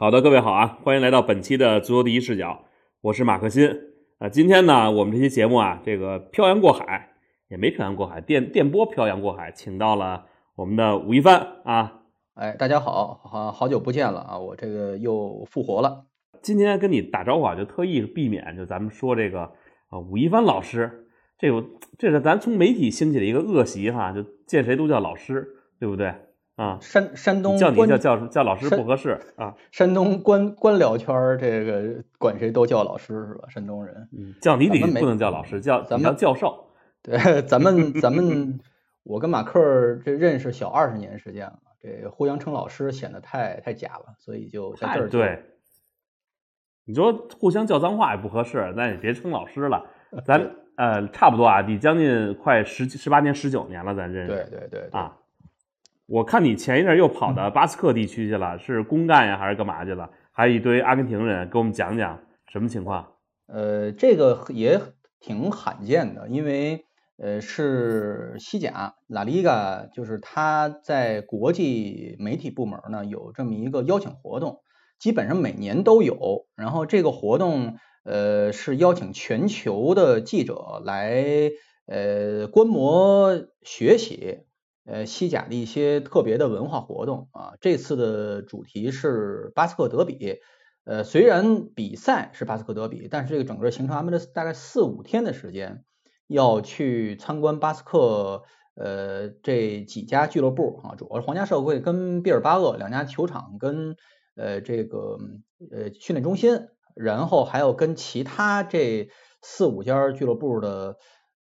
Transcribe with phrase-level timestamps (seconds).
[0.00, 2.66] 好的，各位好啊，欢迎来到本期的足球第一视角，
[3.00, 3.68] 我是马克新
[4.18, 4.28] 啊。
[4.28, 7.16] 今天呢，我们这期节目啊，这个漂洋过海
[7.48, 12.02] 也没漂洋过海，电电波漂洋过海，请到了我们的吴亦凡啊。
[12.34, 16.04] 哎，大家好，好好久不见了啊，我这个又复活了。
[16.42, 19.40] 今天跟你打招呼啊，就特意避免就咱们说这个
[19.88, 21.66] 啊，吴亦凡老师，这个
[21.98, 25.44] 这是咱从媒体兴起的一个恶习哈，就见谁都叫老师，
[25.80, 26.14] 对不对？
[26.58, 29.54] 啊，山山东叫你叫叫叫老师不合适啊。
[29.70, 33.48] 山东官官僚圈儿这个管谁都叫老师是吧？
[33.48, 36.66] 山东人，嗯，叫你得不能叫老师，叫咱们叫教授。
[37.00, 38.58] 对，咱们 咱们
[39.04, 45.40] 我跟马克这认识小二十年时间了，这互相称老师显得太太假了，所以就在这儿对。
[46.84, 49.84] 你说互相叫脏话也不合适，那也别称老师了，
[50.24, 54.32] 咱呃差不多啊，得将近快十十八年十九年了，咱认识。
[54.34, 55.16] 对对对啊。
[56.08, 60.08] 我看你前一阵又跑到巴斯克地区去了，是公干呀，还是干嘛去了？
[60.32, 62.18] 还有一堆阿根廷人，给我们讲讲
[62.50, 63.12] 什么情况？
[63.46, 64.80] 呃，这个也
[65.20, 66.86] 挺罕见的，因为
[67.18, 74.62] 呃是西甲拉里嘎，就是他在国际媒体部门呢有这么一个邀请活动，
[74.98, 76.46] 基本上每年都有。
[76.56, 81.50] 然后这个活动呃是邀请全球的记者来
[81.86, 84.47] 呃观摩学习。
[84.90, 90.38] 呃，西甲的一些特别的文化活动啊，这次的主题是巴斯克德比。
[90.84, 95.84] 呃，虽然比赛是巴斯克德比，但是这个整个行程安排了大概四五天的时间，
[96.26, 98.44] 要去参观巴斯克
[98.76, 103.94] 呃这几家俱乐部啊，主要是皇家社会跟毕尔巴鄂两家球场跟
[104.36, 105.18] 呃这个
[105.70, 106.60] 呃训练中心，
[106.96, 109.10] 然后还有跟其他这
[109.42, 110.96] 四五家俱乐部的。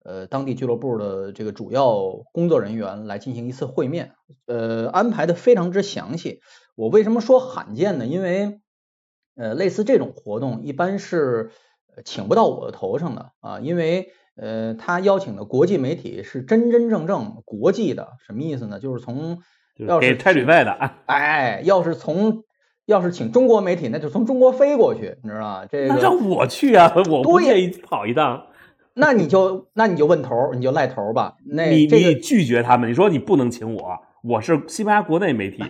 [0.05, 4.13] 呃，当地俱乐部的这个主要工作人员来进行一次会面，
[4.47, 6.41] 呃，安排的非常之详细。
[6.75, 8.07] 我为什么说罕见呢？
[8.07, 8.61] 因为
[9.37, 11.51] 呃，类似这种活动一般是
[12.05, 18.81] 请不到我的头上的啊，因为呃，他邀请的国际媒体是真真正正国际的，什么意思呢？
[18.81, 19.39] 就是从
[19.77, 20.73] 要是开旅费的，
[21.07, 22.45] 哎，要是从
[22.87, 25.67] 要是请中国媒体，那就从中国飞过去，你知道吗？
[25.67, 28.47] 这个让我去啊，我不愿意跑一趟。
[28.97, 31.37] 那你就那你就问头，你就赖头吧。
[31.47, 35.63] 那你你拒绝他们，你说你不能请我，我是西班牙国内媒体。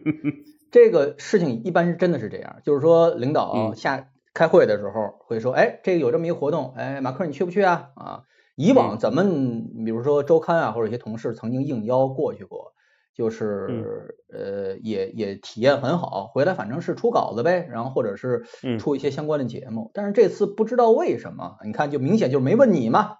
[0.70, 7.88] 这个事情一般是真的是这样，就是说领导下开会的时候会说，哎，这个有这么一个活动，哎，马克你去不去啊？
[7.94, 8.22] 啊，
[8.56, 12.72] 以往咱们比如说周刊啊或者一些同事曾经应邀过去过。
[13.16, 18.44] 就是呃，也也体验很好，回来反正是出稿子呗，然后或者是
[18.78, 19.90] 出一些相关的节目。
[19.94, 23.16] 但是这次不知道为什么，你看就明显就是没问你嘛。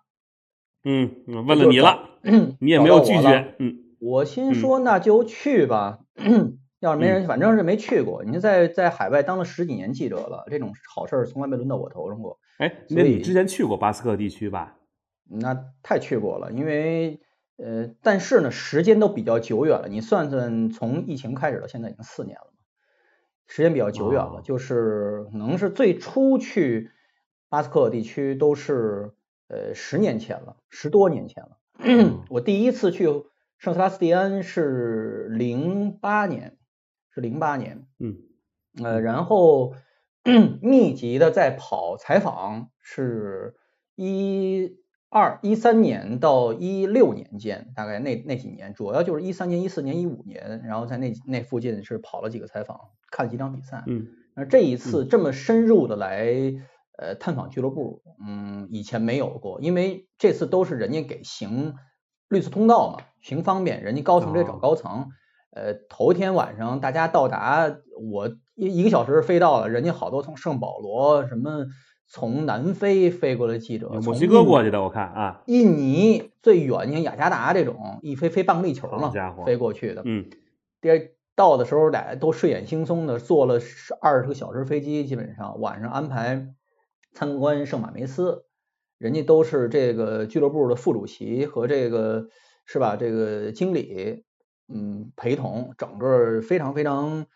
[0.85, 2.11] 嗯，问了你了，
[2.61, 3.55] 你也没有拒绝。
[3.59, 6.01] 嗯，我心说那就去吧，
[6.81, 8.23] 要是没人，反正是没去过。
[8.23, 12.39] 你在在海外当了十几年记者了，这种好事从来没轮到我头上过。
[12.59, 14.77] 哎，那你之前去过巴斯克地区吧？
[15.27, 17.19] 那太去过了，因为。
[17.59, 19.89] 呃，但是呢，时间都比较久远了。
[19.89, 22.59] 你算算，从疫情开始到现在已经四年了嘛，
[23.47, 24.43] 时间比较久远了。
[24.45, 26.91] 就是可能是最初去
[27.49, 29.15] 巴斯克地区都是
[29.49, 31.59] 呃十年前了，十多年前了。
[32.29, 33.07] 我第一次去
[33.57, 36.59] 圣塞巴斯蒂安是零八年，
[37.09, 37.87] 是零八年。
[37.99, 38.19] 嗯，
[38.85, 39.75] 呃，然后
[40.61, 43.55] 密集的在跑采访是
[43.95, 44.77] 一。
[45.17, 52.79] 二一三年到一六年间，大概那那几年，主要就是一三年、一四年、一五年，然后在那那附近是跑了几个采访，
[53.11, 53.83] 看了几场比赛。
[53.87, 56.27] 嗯，那这一次这么深入的来
[56.99, 61.77] 呃探访俱乐部，嗯，以前没有过，因为这次都是人家给行
[62.29, 65.09] 绿色通道嘛，行方便，人家高层直接找高层。
[65.53, 67.75] 呃，头天晚上大家到达，
[68.13, 71.65] 我一一个小时飞到了，人家好多从圣保罗什么。
[72.09, 80.03] 从南非飞过来记者，墨西哥过去的，我看啊，印尼最远，你像雅加达这种，一飞飞半个地球嘛，家伙飞过去的。
[80.05, 80.31] 嗯，
[80.81, 83.61] 第二到的时候，俩都睡眼惺忪的，坐了
[84.01, 86.55] 二十个小时飞机，基本上晚上安排
[87.13, 88.45] 参观圣马梅斯，
[88.99, 92.29] 人家都是这个俱乐部的副主席和这个
[92.65, 92.95] 是吧？
[92.97, 94.25] 这个经理，
[94.73, 97.27] 嗯，陪同，整个非常非常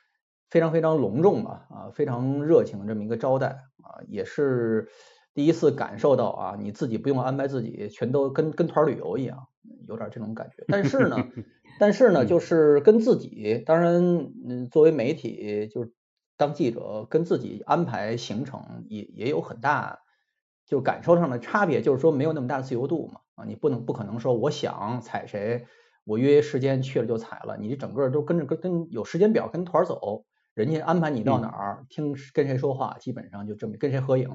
[0.49, 3.59] 非常非常隆重吧，啊，非常热情的这么一个招待。
[3.91, 4.89] 啊，也是
[5.35, 9.49] 第一次感受到啊，你自己不用安排自己，全都跟跟团旅游一样，
[9.89, 10.65] 有点这种感觉。
[10.69, 11.17] 但是呢，
[11.81, 15.93] 但是呢，就是跟自己，当然，嗯，作为媒体，就是
[16.37, 20.01] 当记者，跟自己安排行程也也有很大，
[20.67, 23.21] 就感受上的差别，就是说没有那么大的自由度嘛。
[23.35, 25.67] 啊，你不能不可能说我想踩谁，
[26.05, 30.27] 我约时间去了就踩了，你整个都跟着跟跟有时间表跟团走。
[30.55, 34.29] 人家安排你到哪儿，听跟谁说话，基本上就这么跟谁合影，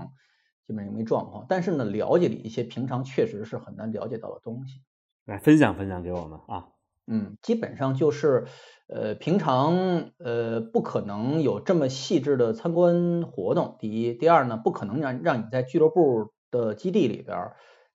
[0.66, 1.46] 基本上没状况。
[1.50, 4.82] 但是呢，了解了一些平常确实是很难了解到的东西。
[5.26, 6.68] 来分享分享给我们啊。
[7.08, 8.46] 嗯，基本上就是
[8.88, 13.76] 呃，平常呃不可能有这么细致的参观活动。
[13.80, 17.52] 第一，第二呢，不可能让让你在俱乐部的基地里边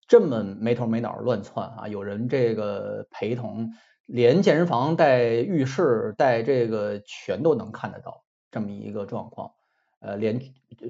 [0.06, 3.72] 这么没头没脑乱窜啊，有人这个陪同。
[4.12, 9.52] 连健身房带浴室带这个全都能看得到，这么一个状况，
[10.00, 10.40] 呃，连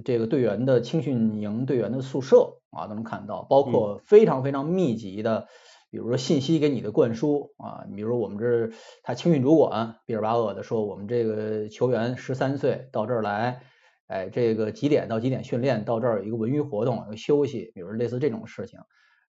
[0.07, 5.49] 这个队员的青训营队员的宿舍啊都能看到，包括非常非常密集的，
[5.91, 13.61] 比如说信息给你的灌输啊，你比如说我们这他青训主管比尔巴鄂的说，我们这个球员十三岁到这儿来，
[14.07, 18.81] 哎，这个几点到几点训练，到这儿有一个文娱活动，有休息，比如类似这种事情。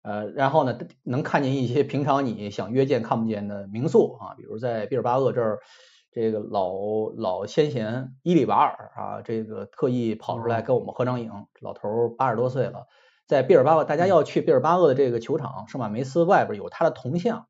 [0.04, 5.60] 呃，然后呢，能看见一些平常你想约见看不见的名宿啊，比如在毕尔巴鄂这儿，
[6.12, 6.74] 这个老
[7.16, 12.88] 老先贤伊里瓦尔啊，这个特意跑出来跟我们合张影，老头八十多岁了，
[13.28, 17.48] 在毕尔巴鄂，大家要去毕尔巴鄂的这个球场圣马梅斯外边有他的铜像，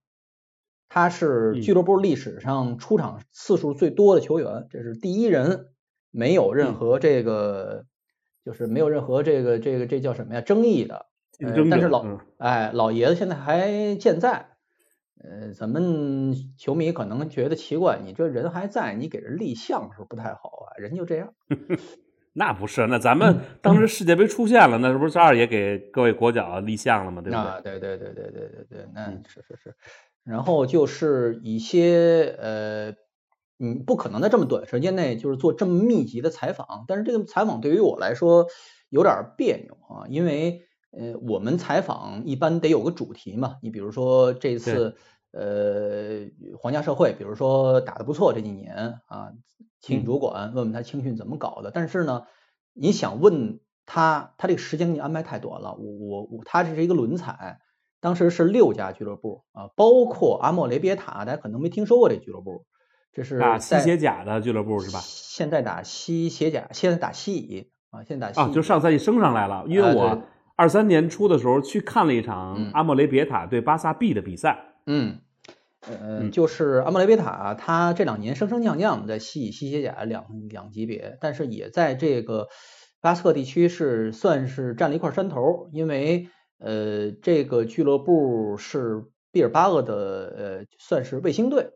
[0.89, 5.67] 他是俱乐部历史上出场次数最多的球员，这是第一人，
[6.11, 7.85] 没有任何这个，
[8.43, 11.05] 就是没有任何这个这个这叫什么呀争议的。
[11.69, 12.05] 但是老
[12.37, 14.47] 哎老爷子现在还健在，
[15.23, 21.33] 呃，咱们球迷可能觉得奇怪，你这人还在，你给人立像是不太好啊，人就这样。
[22.33, 27.21] 那不是，那咱们 当时世界杯出现了，那是不是这儿也给各位国脚立像了吗？
[27.21, 27.59] 对吧？
[27.61, 29.75] 对对对对对对对，那是是是。
[30.23, 32.91] 然后就是一些呃，
[33.59, 38.47] 嗯，不可能在这么短时间内就是做这么密集的采访，但是这个采访对于我来说
[38.89, 40.61] 有点别扭啊，因为。
[40.91, 44.97] 呃，我们采访一般得有个主题嘛，你比如说这次
[45.31, 46.27] 呃
[46.59, 49.31] 皇家社会，比如说打得不错这几年啊，
[49.79, 52.23] 请主管问问他青训怎么搞的，但是呢，
[52.73, 57.59] 你想问他，他这个时间给你安排太短了，我我我，他这是一个轮采，
[58.01, 62.65] 当时是六家俱乐部啊，包括阿莫雷别塔，大家可能没听说过这俱乐部，
[63.13, 64.99] 这是打西协甲的俱乐部是吧？
[65.01, 70.21] 现在打西协甲，现在打西乙啊，现在打啊，就上赛季升上来了，因为我。
[70.61, 74.75] 二三年初的时候去看了一场阿莫雷别塔对巴萨 B 的比赛。
[74.85, 75.17] 嗯，
[75.81, 82.47] 呃，就是阿莫雷别塔，他这两年升升降降在西西、西甲两两级别，但是也在这个
[83.01, 86.27] 巴斯克地区是算是占了一块山头，因为
[86.59, 89.95] 呃，这个俱乐部是毕尔巴鄂的
[90.37, 91.71] 呃，算是卫星队，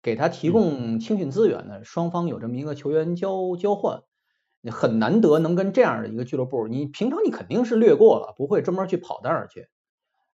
[0.00, 4.02] 给他提供青训资源呢，双方有这么一个球员交交换。
[4.64, 9.68] 你很难得能跟这样的一个俱乐部，你平常你肯定是略过了，不会专门去跑那儿去。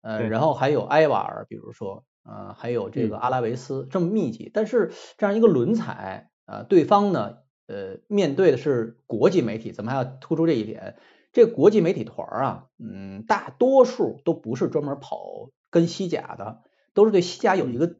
[0.00, 7.36] 呃，然后还有埃瓦尔，比如说，呃，还有这个阿拉维斯这么密集，但是这样一个轮采，呃，对方呢，
[7.68, 10.96] 呃，面对的是国际媒体，咱们还要突出这一点，
[11.32, 16.62] 这国际媒体团啊，嗯，大多数都不是专门跑跟西甲的，
[16.94, 17.94] 都是对西甲有一个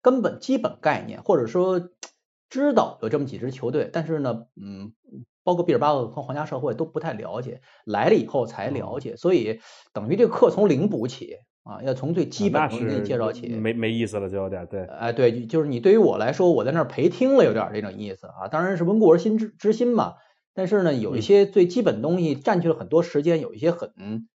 [0.00, 1.90] 根本基本概念，或者说。
[2.54, 4.92] 知道有这么几支球队，但是呢，嗯，
[5.42, 9.58] 包括毕尔巴鄂和皇家社会都不太了解，来了以后才了解，所以
[9.92, 20.14] 等于这课从零补起啊，要从最基本的给你介绍起，没没意思了就有点对，哎对，就是你对于我来说，我在那儿陪听了有点这种意思啊，当然是温故而新知之心嘛，
[20.54, 23.90] 但是呢，有一些最基本东西占据了很多时间，有一些很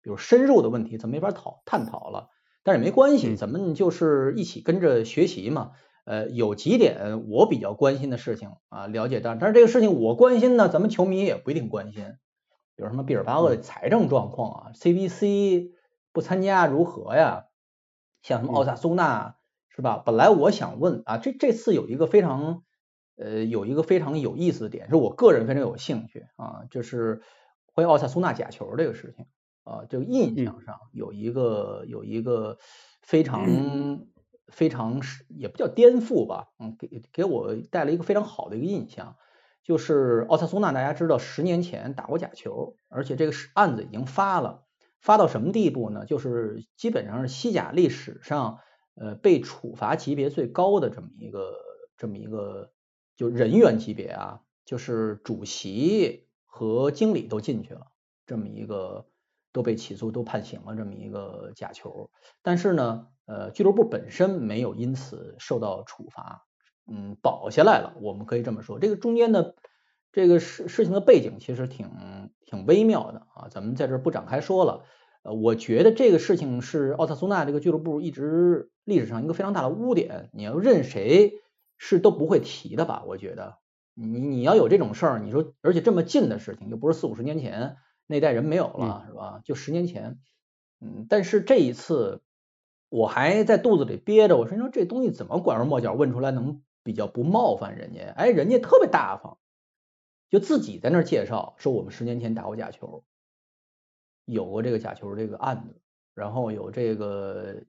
[0.02, 2.28] 比如深入的问题，咱没法讨探讨了，
[2.64, 5.72] 但是也没关系，咱们就是一起跟着学习嘛。
[6.06, 12.14] 呃，有几点我比较关心的事情啊，了解到，但是这个事情我关心呢，咱们球迷也不一定关心。
[12.76, 15.72] 比如什么毕尔巴鄂的财政状况啊，CBC
[16.12, 17.46] 不参加如何呀？
[18.22, 19.34] 像什么奥萨苏纳
[19.68, 20.00] 是吧？
[20.06, 22.62] 本来我想问啊，这这次有一个非常
[23.16, 27.22] 呃有一个非常有意思的点，是我个人非常有兴趣啊，就是
[27.74, 29.26] 关于奥萨苏纳假球这个事情
[29.64, 32.58] 啊，就印象上有一个有一个
[33.02, 34.06] 非常。
[34.48, 39.16] 非常是也不叫颠覆吧，嗯，给给我带来一个非常好的一个印象，
[39.62, 44.64] 就是奥萨苏纳，大家知道十年前打过假球，而且这个案子已经发了，
[45.00, 46.06] 发到什么地步呢？
[46.06, 48.60] 就是基本上是西甲历史上
[48.94, 51.54] 呃被处罚级别最高的这么一个
[51.96, 52.70] 这么一个
[53.16, 57.88] 就人员级别啊，就是主席和经理都进去了，
[58.26, 59.06] 这么一个
[59.56, 62.10] 都被起诉都判刑了这么一个假球，
[62.42, 63.08] 但是呢。
[63.28, 66.46] 呃，俱乐部本身没有因此受到处罚，
[66.86, 68.78] 嗯，保下来了，我们可以这么说。
[68.78, 69.56] 这个中间的
[70.12, 71.90] 这个事事情的背景其实挺
[72.44, 74.84] 挺微妙的啊，咱们在这不展开说了。
[75.24, 81.32] 呃，我觉得这个事情是奥萨苏纳这个俱乐部一直历史上一个非常大的污点，你要任谁
[81.78, 83.02] 是都不会提的吧？
[83.08, 83.56] 我觉得
[83.94, 87.74] 你你要有这种事儿，你说而且这么近的事情，又不是四五十年前
[88.06, 89.40] 那代人没有了，是吧？
[89.44, 90.18] 就十年前，
[90.80, 92.22] 嗯，但是这一次
[92.88, 98.12] 我还在肚子里憋着，我说你说这东西怎么拐弯抹角问出来能比较不冒犯人家？
[98.16, 99.38] 哎，人家特别大方，
[100.30, 103.04] 就自己在那儿介绍说我们十年前打过假球，
[104.24, 105.80] 有过这个假球这个案子，
[106.14, 107.62] 然后有这个。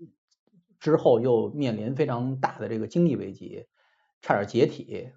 [0.80, 3.66] 之后又面临非常大的这个经济危机，
[4.22, 5.10] 差点解体。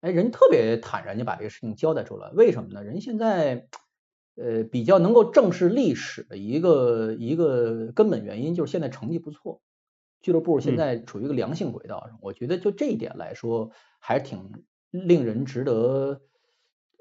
[0.00, 2.82] 哎，人特别坦然就把这个事情交代出来，为什么呢？
[2.82, 3.68] 人现在
[4.36, 9.60] 呃比较能够正视历史的一个一个根本原因就是现在成绩不错，
[10.20, 12.18] 俱乐部现在处于一个良性轨道上。
[12.22, 14.52] 我觉得就这一点来说，还是挺
[14.90, 16.20] 令人值得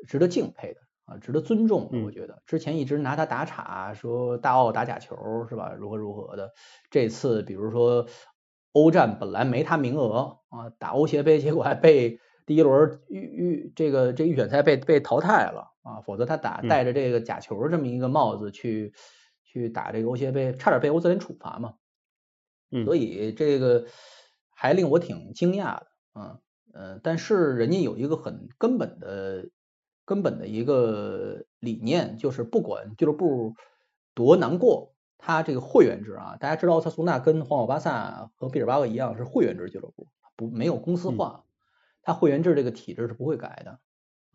[0.08, 0.82] 值得敬佩的。
[1.06, 5.16] 啊，值得尊重，我觉得之前一直拿他打岔，说大奥打假球
[5.48, 5.72] 是吧？
[5.78, 6.52] 如何如何的？
[6.90, 8.08] 这次比如说
[8.72, 18.94] 欧战本来没他名额啊，打欧协杯结果还被第一轮预预这个这预选赛被被淘汰了啊，否则他打带着这个假球这么一个帽子去
[19.46, 21.76] 去打这个欧协杯，差点被欧足联处罚嘛。
[22.72, 23.86] 嗯，所以这个
[24.54, 26.40] 还令我挺惊讶的，嗯
[26.74, 29.50] 呃，但是人家有一个很根本的。
[30.08, 33.56] 根本的一个理念就是，不管俱乐部
[34.14, 41.44] 多难过，他这个会员制啊，大家知道奥萨苏纳跟皇马、巴萨和毕尔巴鄂一样是会员制俱乐部，不没有公司化，
[42.04, 43.80] 他会员制这个体制是不会改的，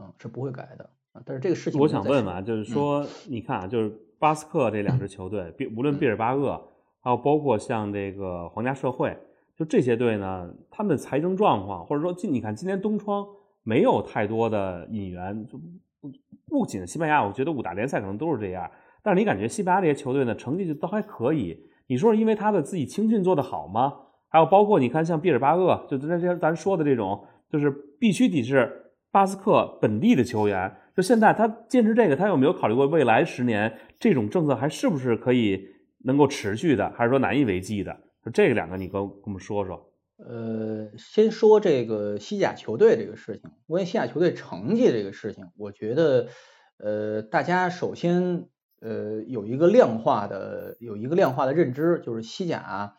[0.00, 1.22] 嗯，是不会改的啊。
[1.24, 6.60] 但是这个事情，我想问问，就是说，你看啊，就是巴斯克这两支 球队，毕无论毕尔巴鄂，
[7.00, 9.16] 还有包括像这个皇家社会，
[9.56, 13.26] 就这些队呢，他们的财政状况，或者说今你看今年东窗。
[13.62, 15.58] 没有太多的引援，就
[16.00, 16.10] 不
[16.48, 18.68] 不仅西班牙，我觉得五大联赛可能都是这样。
[19.02, 21.54] 但是你感觉西班牙这些球队呢，成绩就都还可以。
[21.86, 23.92] 你说是因为他的自己青训做得好吗？
[24.30, 30.74] 还有包括你看像毕尔巴鄂，就咱这咱说的这种，就是必须得是巴斯克本地的球员。
[31.00, 35.66] 就现在他坚持这个，他有没有考虑过未来十年这种政策还是不是可以
[36.04, 37.96] 能够持续的，还是说难以为继的？
[38.22, 39.94] 就这两个，你跟跟我们说说。
[40.18, 46.28] 呃，先说这个西甲球队这个事情，关于西甲球队成绩这个事情，我觉得，
[46.76, 48.46] 呃，大家首先
[48.82, 52.94] 呃有一个量化的有一个量化的认知，就是西甲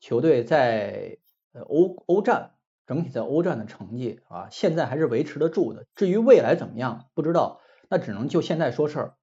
[0.00, 1.18] 球队在
[1.66, 2.52] 欧欧战
[2.86, 5.86] 整体在欧战的成绩啊，现在还是维持得住的。
[5.94, 9.14] 至于未来怎么样，不知道，那只能就现在说事儿。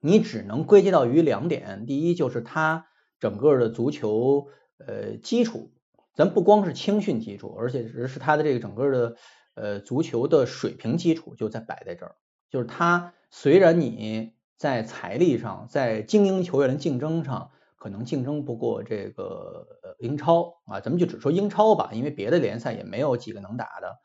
[0.00, 2.86] 你只能归结到于两点，第一就是他
[3.20, 4.48] 整个的足球
[4.78, 5.72] 呃基础。
[6.14, 9.16] 咱不光是青训基础，而且是是他的这个整个的
[9.54, 12.16] 呃足球的水平基础就在摆在这儿，
[12.50, 17.50] 就是他虽然你在财力上，在精英球员的竞争上
[17.82, 19.66] 可能竞争不过这个
[19.98, 23.96] 英超啊，咱们就只说英超吧，因为别的联赛也没有几个能打的，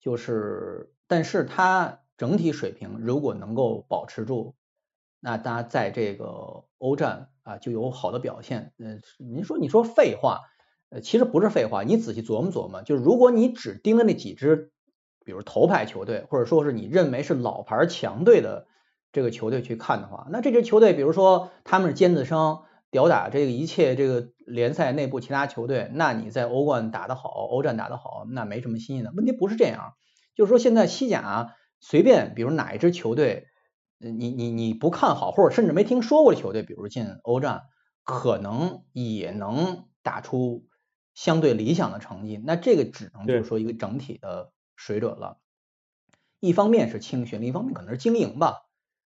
[0.00, 4.56] 就是但是他整体水平如果能够保持住，
[5.20, 8.72] 那他在这个欧战啊就有好的表现。
[8.78, 10.40] 嗯，您说你说废话。
[10.88, 14.72] 呃，其实不是废话，你仔细琢磨琢磨，就是如果你只盯着那几支，
[15.24, 18.66] 比如头牌球队，或者说是你认为是老牌强队的
[19.12, 29.12] 这个球队去看的话，那这支球队，比如说他们是尖子生，吊打这个一切这个联赛内部其他球队，那你在欧冠打得好，欧战打得好，那没什么新鲜的。
[29.14, 29.94] 问题不是这样，
[30.34, 33.46] 就是说现在西甲随便，比如哪一支球队，
[33.98, 37.62] 你你你不看好，或者甚至没听说过的球队，比如进欧战，
[38.04, 40.66] 可能也能打出。
[41.12, 45.38] 相对理想的成绩，那这个只能就是说一个整体的水准了。
[46.38, 48.62] 一方面是青训，另一方面可能是经营吧。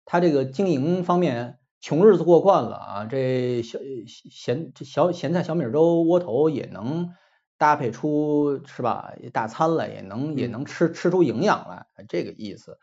[0.05, 7.11] 他这个经营方面，穷日子过惯了啊，这小咸这小咸菜小米粥窝头也能
[7.59, 12.79] 搭配出是吧大餐来，也能也能吃吃出营养来，这个意思。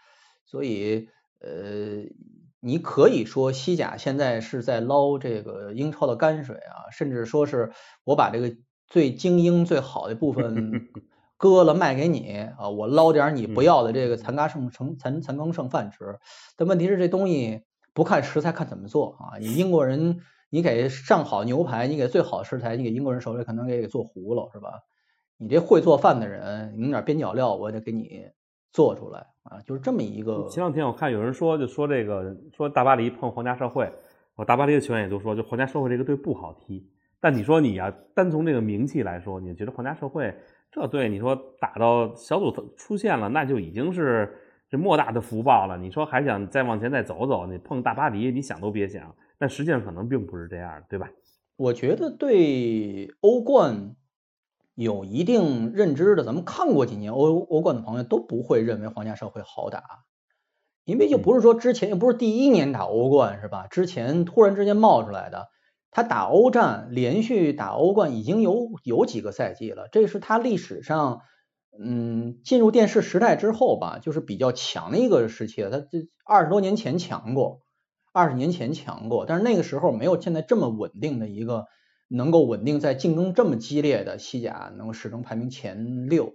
[0.46, 1.10] 所以
[1.40, 2.04] 呃，
[2.60, 7.72] 你可以说西甲现在是在捞这个英超的泔水啊，甚至说是
[8.04, 8.56] 我把这个。
[8.86, 10.92] 最精英最好的部分
[11.36, 16.20] 割了卖给你啊，我捞点你不要的这个残羹剩剩残残羹剩饭吃。
[16.58, 19.38] 但问题是这东西不看食材看怎么做啊？
[19.40, 20.20] 你英国人
[20.50, 24.82] 你给上好牛排，你给最好的食材，你给英国人手里可能给给做糊了是吧？
[25.38, 28.22] 你这会做饭的人，你弄点边角料，我得给你
[28.72, 30.48] 做出来啊，就是这么一个。
[30.50, 33.92] 前两天我看有人说就说这个说大巴黎碰皇家社会，
[34.36, 36.88] 我大巴黎的球员也都说，就皇家社会这个队不好踢。
[37.20, 40.36] 但你说你呀，单从这个名气来说，你觉得皇家社会
[40.72, 44.36] 这队，你说打到小组出现了，那就已经是
[44.74, 45.78] 这莫大的福报了。
[45.78, 49.16] 你说还想再往前再走走，你碰大巴黎，你想都别想。
[49.38, 51.12] 但实际上可能并不是这样，对吧？
[51.56, 53.96] 我觉得对欧冠
[54.74, 59.84] 有一定认知的，咱们看过几年欧欧冠的朋友都不会认为皇家社会好打，
[60.86, 63.68] 因为就不是说之前又不是第一年打欧冠是吧？
[63.68, 65.50] 之前突然之间冒出来的，
[65.92, 71.22] 他打欧战连续打欧冠已经有有几个赛季了，这是他历史上
[71.80, 75.70] 嗯进入电视时代之后吧，就是比较强的一个时期了。
[75.70, 77.62] 他这二十多年前强过，
[78.12, 81.66] 二十年前强过，但是那个时候没有现在这么稳定的一个。
[82.10, 86.34] 能够稳定在竞争这么激烈的西甲，能够始终排名前六，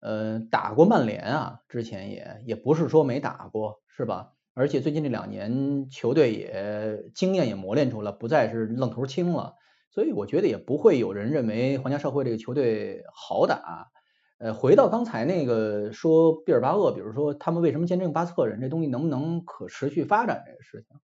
[0.00, 4.32] 呃，打过曼联啊，之前也也不是说没打过，是吧？
[4.54, 9.56] 而且最近这两年球队也经验也磨练出来，不再是愣头青了，
[9.90, 13.88] 所以我觉得也不会有人认为皇家社会这个球队好打。
[14.40, 20.98] 呃，回到刚才那个说毕尔巴鄂，比如说他们为什么坚持用巴斯克人，这东西能不能可持续发展这个事情，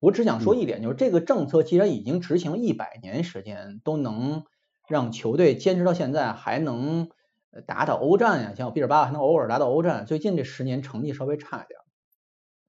[0.00, 4.42] 我只想说一点，就是这个政策既然已经执行一百年时间，都能
[4.88, 7.10] 让球队坚持到现在，还能
[7.64, 11.78] 打打欧战呀，像毕尔巴鄂还能偶尔打打欧战，最近这十年成绩稍微差一点，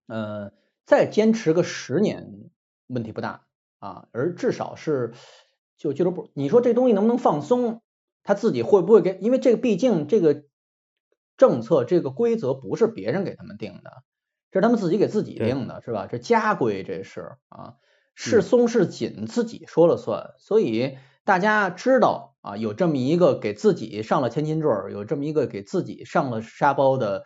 [0.05, 0.53] 呃，
[0.85, 2.51] 再坚持个十年
[2.85, 3.47] 问题不大
[3.79, 5.13] 啊，而至少是
[5.77, 7.81] 就俱乐部，你说这东西能不能放松？
[8.23, 9.17] 他自己会不会给？
[9.21, 10.43] 因为这个毕竟这个
[11.37, 14.03] 政策、这个规则不是别人给他们定的，
[14.51, 16.07] 这是他们自己给自己定的，是吧？
[16.07, 17.75] 这家规这是啊，
[18.15, 20.31] 是松是紧自己说了算。
[20.39, 27.25] 所以大家知道啊，有这么一个给自己上了千斤坠，有这么一个给自己上了沙包的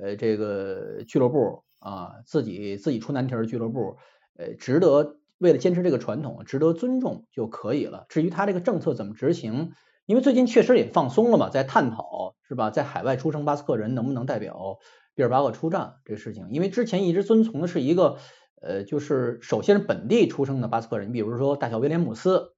[0.00, 3.96] 呃这个俱乐部啊，自己自己出难题的俱乐部，
[4.36, 8.06] 呃，值得为了坚持这个传统，值得尊重就可以了。
[8.08, 9.72] 至于他这个政策怎么执行？
[10.06, 14.78] 因为最近确实也放松了嘛，在探讨是吧，在海外出生巴斯克人能不能代表
[15.14, 16.48] 毕尔巴鄂出战这个事情。
[16.50, 18.18] 因为之前一直遵从的是一个
[18.62, 22.54] 呃，就是首先是本地出生的巴斯克人，你比如说大小威廉姆斯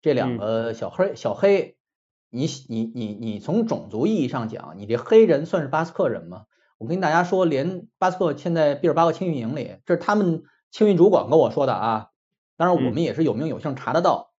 [0.00, 1.76] 这两个小黑小黑，
[2.30, 6.44] 你你你你从种族意义上讲，你这黑人算是巴斯克人吗？
[6.76, 12.10] 我跟大家说，连巴斯克现在毕尔巴鄂青运营里，这是他们青运主管跟我说的啊，
[12.56, 14.32] 当然我们也是有名有姓查得到。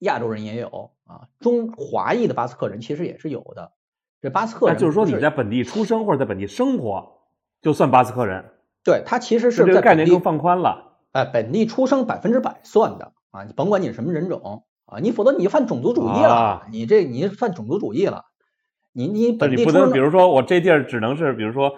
[0.00, 3.72] 亚洲人也有啊，中华裔的巴斯克人其实也是有的。
[4.20, 7.14] 这巴斯克人，就是说你在本地出生或者在本地生活，
[7.60, 8.44] 就算巴斯克人。
[8.84, 10.98] 对他其实是这个概念更放宽了。
[11.12, 16.66] 哎，本地出生百分之百算的啊，你甭管你是什么人种啊，你否则你就犯种族主义了。
[16.70, 18.26] 你这你犯种族主义了。
[18.92, 21.72] 你你本地不能，比如说我这地儿只能是，比如说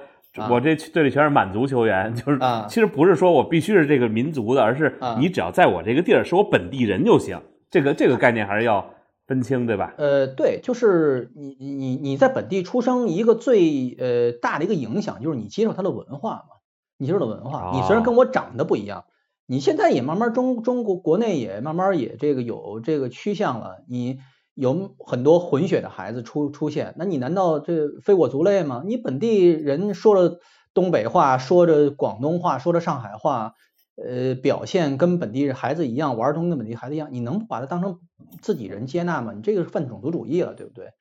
[0.48, 2.38] 我这队里全是满族球员，就是
[2.68, 7.38] 其实不是说我必须是这个民族的，而是你只要在我这个地儿是我本地人就行。
[7.68, 8.88] 这个这个概念还是要
[9.30, 9.94] 分清，对吧？
[9.96, 16.56] 呃，对，就是你你你在本地出生，一个最呃大的一个影响就是你接受他的文化嘛，
[16.98, 17.70] 你接受的文化。
[17.72, 19.04] 你虽然跟我长得不一样，
[19.46, 24.18] 你现在也慢慢中中国国内也慢慢也这个有这个趋向了，你
[24.54, 28.82] 有很多混血的孩子出出现，那你难道这非我族类吗？
[28.84, 30.40] 你本地人说了
[30.74, 33.54] 东北话，说着广东话，说着上海话。
[34.02, 37.98] 呃，表现跟本地孩子一样，玩儿童跟本地孩子一样，你能不把他当成
[38.40, 39.32] 自己人接纳吗？
[39.34, 40.92] 你这个是犯种族主义了，对不对？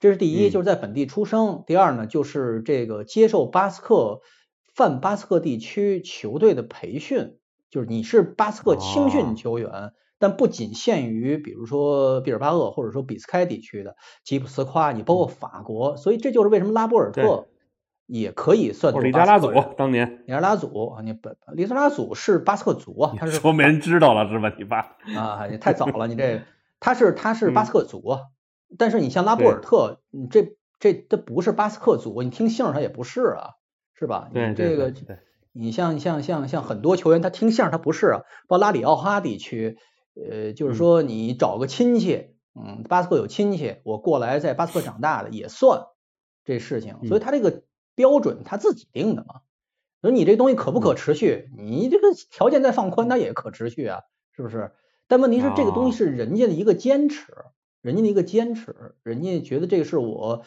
[0.00, 4.20] 这是第一，就是在本地出生；第二呢，就是这个接受巴斯克
[4.74, 7.36] 泛巴斯克地区球队的培训，
[7.70, 17.49] 就是你是巴斯克青训球员，但不仅限于比如说毕尔巴鄂或者说比斯开地区的吉普斯夸，你包括法国，所以这就是为什么拉波尔特。
[18.12, 24.52] 也可以算作里扎拉祖当年里扎拉祖啊，你本里扎拉祖是巴斯克族啊，他是说没人知道了是吧？
[24.58, 26.42] 你爸啊，你太早了，你这
[26.80, 28.18] 他是他是巴斯克族，
[28.76, 33.50] 但是你像拉波尔特，你这这这不是巴斯克族，你听姓他也不是啊，
[33.94, 34.28] 是吧？
[34.32, 34.92] 对这个
[35.52, 38.18] 你像像像像很多球员，他听姓他不是啊，
[38.48, 39.78] 包括拉里奥哈地区，
[40.16, 45.82] 呃，就是说你找个亲戚，嗯，巴斯克有亲戚，我过来在巴斯克长大的也算
[46.44, 47.62] 这事情，所以他这个。
[47.94, 49.42] 标准他自己定的嘛，
[50.00, 51.50] 所以你这东西可不可持续？
[51.58, 54.00] 你这个条件再放宽，它也可持续啊，
[54.34, 54.72] 是不是？
[55.08, 57.32] 但问题是这个东西是人家的一个坚持，
[57.82, 60.44] 人家的一个坚持，人家觉得这个是我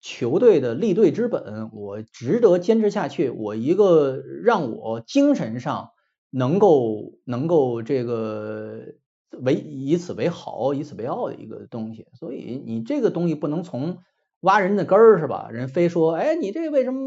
[0.00, 5.90] 球队的立队之本，我值得坚持下去，我一个让我精神上
[6.30, 8.94] 能够能够这个
[9.30, 12.06] 为以此为豪，以此为傲的一个东西。
[12.14, 13.98] 所以你这个东西不能从。
[14.42, 15.48] 挖人的根儿是吧？
[15.50, 17.00] 人非说，哎，你这为什么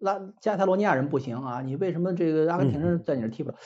[0.00, 1.62] 拉加泰罗尼亚人不行啊？
[1.62, 3.56] 你为什么这个阿根廷人在你这踢不了？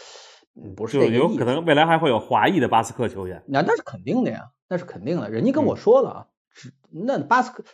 [0.76, 3.42] 不是，就有可能未来还会有华裔的巴斯克球员。
[3.46, 5.30] 那那是肯定的呀，那是肯定的。
[5.30, 6.26] 人家跟我说了啊，
[6.90, 7.64] 那巴斯克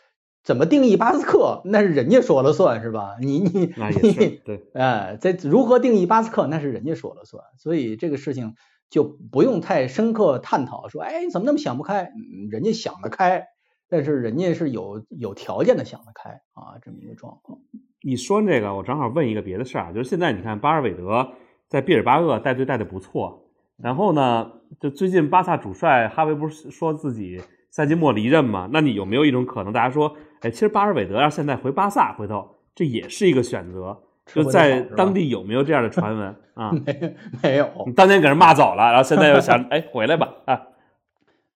[0.42, 1.62] 怎么定义巴斯克？
[1.64, 3.16] 那是人家说了算是吧？
[3.20, 3.72] 你你
[4.03, 7.42] 你对，哎，这如何定义巴斯克，那是人家说了算。
[7.57, 8.55] 所以这个事情
[8.90, 12.11] 就不用太深刻探讨，说，哎，你怎么那么想不开？
[12.50, 13.46] 人家想得开。
[13.88, 17.59] 但是人家是有有条件的想得开啊，这么一个状况。
[18.03, 21.33] 你说这个，我正好问一个别的事儿啊，就是现在你看巴尔韦德
[21.68, 28.68] 在毕尔巴鄂带队带的不错，然后呢，就最近巴萨主帅哈维不是说自己赛季末离任嘛？
[28.73, 36.73] 那你有没有一种可能，大家说，哎，其实巴尔韦德要现在回巴萨，回头这也是一个选择，就在当地有没有这样的传闻 啊？
[36.85, 40.61] 没没有，你当年给人骂走了，然后现在又想， 哎，回来吧啊？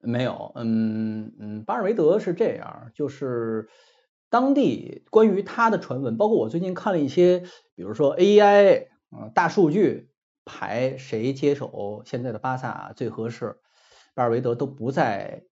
[0.09, 3.69] 没有，嗯嗯，巴尔韦德是这样，就是
[4.31, 7.41] 当地关于他的传闻，包括我最近看了一些，
[7.75, 10.11] 比如说 AI 啊大数据
[10.47, 13.59] 排谁接手现在的巴萨最合适，
[14.15, 15.45] 巴尔韦德都不在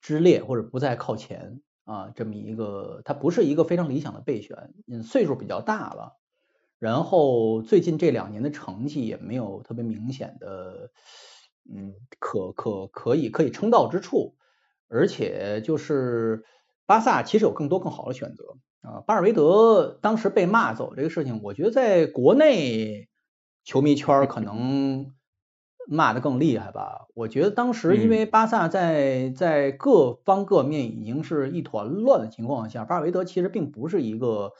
[0.00, 6.12] 之列或者不在靠前啊，这么一个他不是一个非常理想的备选，嗯，岁数比较大了，
[6.78, 10.92] 然后最近这两年的成绩也没有特别明显的。
[11.68, 14.36] 嗯，可可可以可以称道之处，
[14.88, 16.44] 而且就是
[16.86, 19.00] 巴萨其实有更多更好的选择啊。
[19.06, 23.08] 巴尔韦德当时被骂走这个事情，我觉得在国内
[23.64, 25.12] 球迷圈可能
[25.88, 27.06] 骂的更厉害吧。
[27.14, 34.52] 我觉得当时因为巴萨在在各方各面已经是一团乱的情况下，巴尔韦德其实并不是一个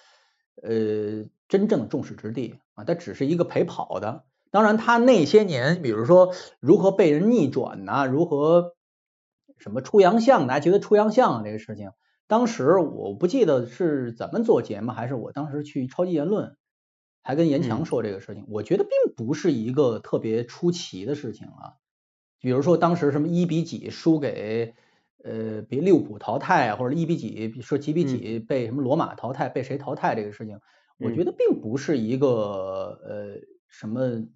[0.62, 4.24] 呃真正的众矢之的啊，他只是一个陪跑的。
[4.56, 8.74] 当然，他那些年，比如说如何被人逆转呐，如何
[9.58, 11.90] 什么出洋相，大家觉得出洋相这个事情，
[12.26, 16.56] 当时我不记得是怎么做节目，还是我当时去超级言论，
[17.22, 21.76] 还跟严强说这个事情，我觉得并不是一个特别出奇的事情啊。
[22.40, 24.74] 比如说当时什么一比几输给
[25.22, 30.60] 呃比利物浦淘汰，或者一比几说几比几被什么罗马淘汰，被谁淘汰这个事情，
[30.96, 32.28] 我觉得并不是一个
[33.04, 34.26] 呃什么。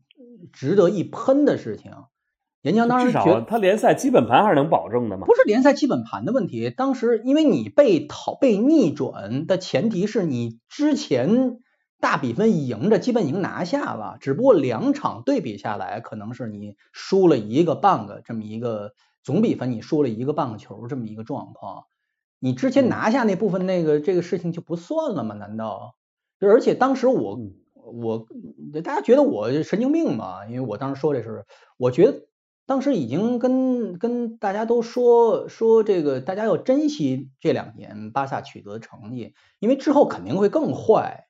[0.53, 1.93] 值得一喷的事情，
[2.63, 5.27] 严江当时至少他联赛基本盘还是能保证的嘛？
[5.27, 11.61] 不是联赛基本盘的问题，当时因为你被讨被逆转的前提是你之前
[12.01, 21.85] 大比分赢着，基本已经拿下了，只不过两场对比下来，可能是你输了一个半个这么一个总比分，你输了一个半个球这么一个状况，
[22.39, 25.35] 你之前拿下那部分那个这个事情就不算了吗？
[25.35, 25.95] 难道？
[26.39, 27.39] 就而且当时我。
[27.85, 28.27] 我
[28.83, 30.47] 大家觉得我神经病嘛？
[30.47, 31.45] 因为我当时说这事，
[31.77, 32.27] 我觉得
[32.67, 41.27] 当时已经跟跟大家都说说这个，大家要珍惜这两年巴萨取得的成绩，因为之后肯定会更坏，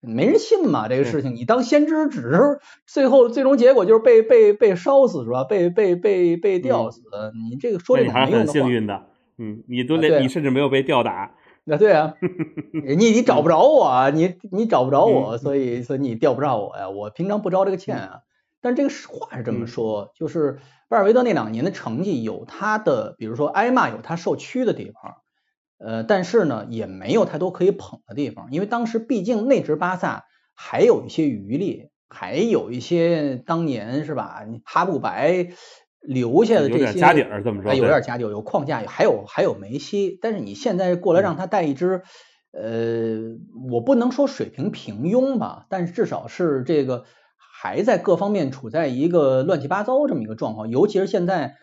[0.00, 1.34] 没人信嘛这个事情。
[1.34, 5.44] 你当先知，只是最后最终结果就是被被被烧死是吧？
[5.44, 7.00] 被被被被吊死，
[7.48, 8.52] 你这个说这种没用的话。
[8.52, 9.06] 幸运的，
[9.38, 11.34] 嗯，你都连你甚至没有被吊打。
[11.66, 12.14] 那 对啊，
[12.96, 16.90] 你你找不着我，你你找不着我，所以所以你钓不着我呀。
[16.90, 18.20] 我平常不招这个欠啊。
[18.60, 25.16] 但这个话是这么说，就是巴尔维德那两年的成绩有他的，比如说挨骂有他受屈的地方，
[25.78, 30.24] 呃，但是呢也没有太多可以捧的地方，因为当时毕竟那支巴萨
[30.54, 34.44] 还有一些余力，还有一些当年是吧？
[34.64, 35.48] 哈布白。
[36.06, 37.74] 留下的这些家底儿怎么说？
[37.74, 40.18] 有点家底儿，有框架，还有还有梅西。
[40.20, 42.02] 但是你现在过来让他带一支，
[42.52, 43.36] 呃，
[43.70, 47.04] 我不能说水平平庸吧，但是至少是这个
[47.36, 50.68] 还在各方面处在一个乱七八糟这么一个状况。
[50.68, 51.56] 尤其是现在，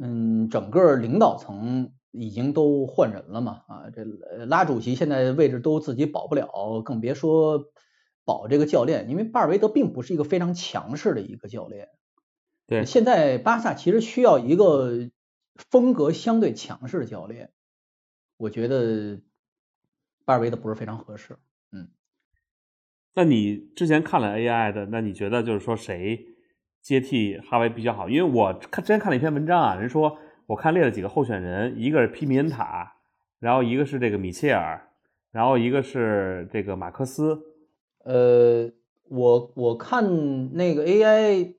[0.00, 4.04] 嗯，整个领导层已经都换人了嘛，啊，这
[4.46, 7.60] 拉主席现在位置都自己保不了，更别说
[8.24, 9.08] 保这个教练。
[9.08, 11.88] 因为巴尔韦德并不是一个非常强势的一个教练。
[12.66, 15.10] 对，现在巴萨其实需要一个
[15.70, 17.50] 风格相对强势的教练，
[18.38, 19.20] 我觉得
[20.24, 21.36] 巴尔韦德不是非常合适。
[21.72, 21.88] 嗯，
[23.12, 26.26] 那你之前看了 AI 的，那你觉得就是说谁
[26.80, 28.08] 接替哈维比较好？
[28.08, 32.96] 因为我看之前看了一篇文章啊，人说我看列了几个候选人，一个是皮米恩塔，
[33.40, 34.88] 然后一个是这个米切尔，
[35.30, 37.42] 然后一个是这个马克思。
[38.04, 38.72] 呃，
[39.10, 41.56] 我我看那个 AI。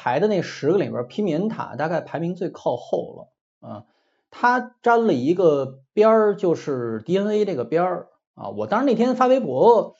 [0.00, 3.84] 排的那十个里边，皮米恩塔大概排名最靠后了啊，
[4.30, 8.50] 他沾了一个边儿，就是 DNA 这个边儿啊。
[8.50, 9.96] 我当时那天发微博，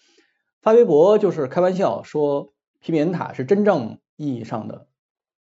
[0.63, 4.87] 发微博就是开玩笑说，皮米恩塔是真正意义上的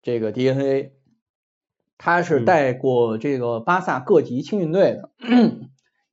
[0.03, 0.95] 这个 DNA，
[1.97, 5.11] 他是带过这个巴萨各级青训队的，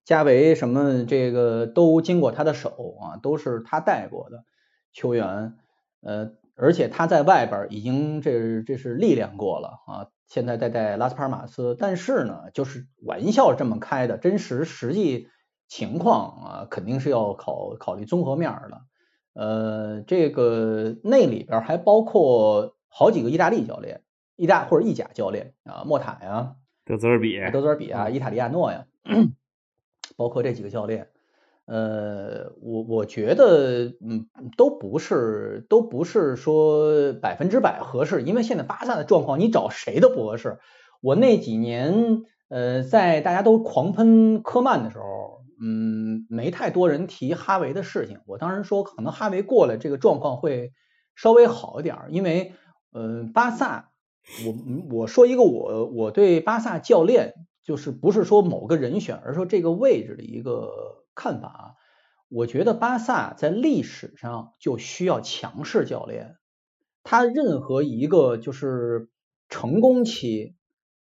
[0.05, 2.69] 加维什么这个都经过他的手
[3.01, 4.43] 啊，都是他带过的
[4.93, 5.57] 球员，
[6.01, 6.33] 呃。
[6.57, 15.29] 而且他在外边已经这这是历练过了啊，现在在在拉斯帕尔马斯，但是呢，就是玩笑这么开的，真实实际
[15.67, 18.81] 情况啊，肯定是要考考虑综合面的。
[19.33, 24.01] 呃，这个那里边还包括好几个意大利教练，
[24.35, 28.87] 意大或者意甲教练啊，莫塔呀，德泽尔比，德泽尔比啊，伊塔利亚诺呀，
[30.17, 31.09] 包括这几个教练，
[31.67, 40.59] 呃，我我觉得，嗯，都不是都不是说百分之百合适，因为现在巴萨的状况，你找谁都不合适。
[41.01, 48.19] 我那几年，呃，在大家都狂喷科曼的时候，嗯，没太多人提哈维的事情。
[48.27, 50.71] 我当时说，可能哈维过来，这个状况会
[51.15, 52.53] 稍微好一点，因为，
[52.93, 53.91] 呃，巴萨，
[54.45, 60.69] 我我说一个我我对巴萨教练，就是不是说某个人选，而说这个位置的一个
[61.17, 61.63] 看法啊。
[62.29, 66.37] 我觉得巴萨在历史上就需要强势教练，
[67.03, 69.09] 他任何一个就是
[69.49, 70.55] 成功期。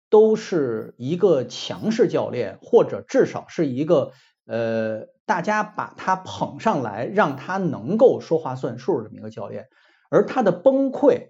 [0.08, 4.12] 都是一个强势教练，或者至少是一个
[4.46, 9.65] 呃，大家把他捧上来，让他能够说话算数这么一个教练。
[10.10, 11.30] 而他的崩溃，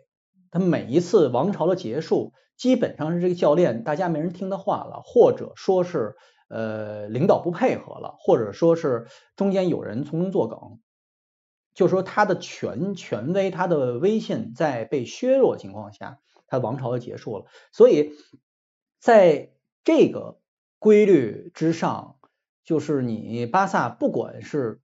[0.51, 6.15] 他每一次王朝的结束，基本上是这个教练大家没人听他话了，或者说是
[6.55, 10.79] 呃领导不配合了，或者说是中间有人从中作梗，
[11.73, 17.45] 就说他的权权威，他的威信在被削弱情况下，他王朝就结束了。
[17.71, 18.13] 所以。
[18.97, 19.51] 在
[19.83, 20.39] 这个
[20.79, 22.15] 规律之上，
[22.63, 24.81] 就是你巴萨不管是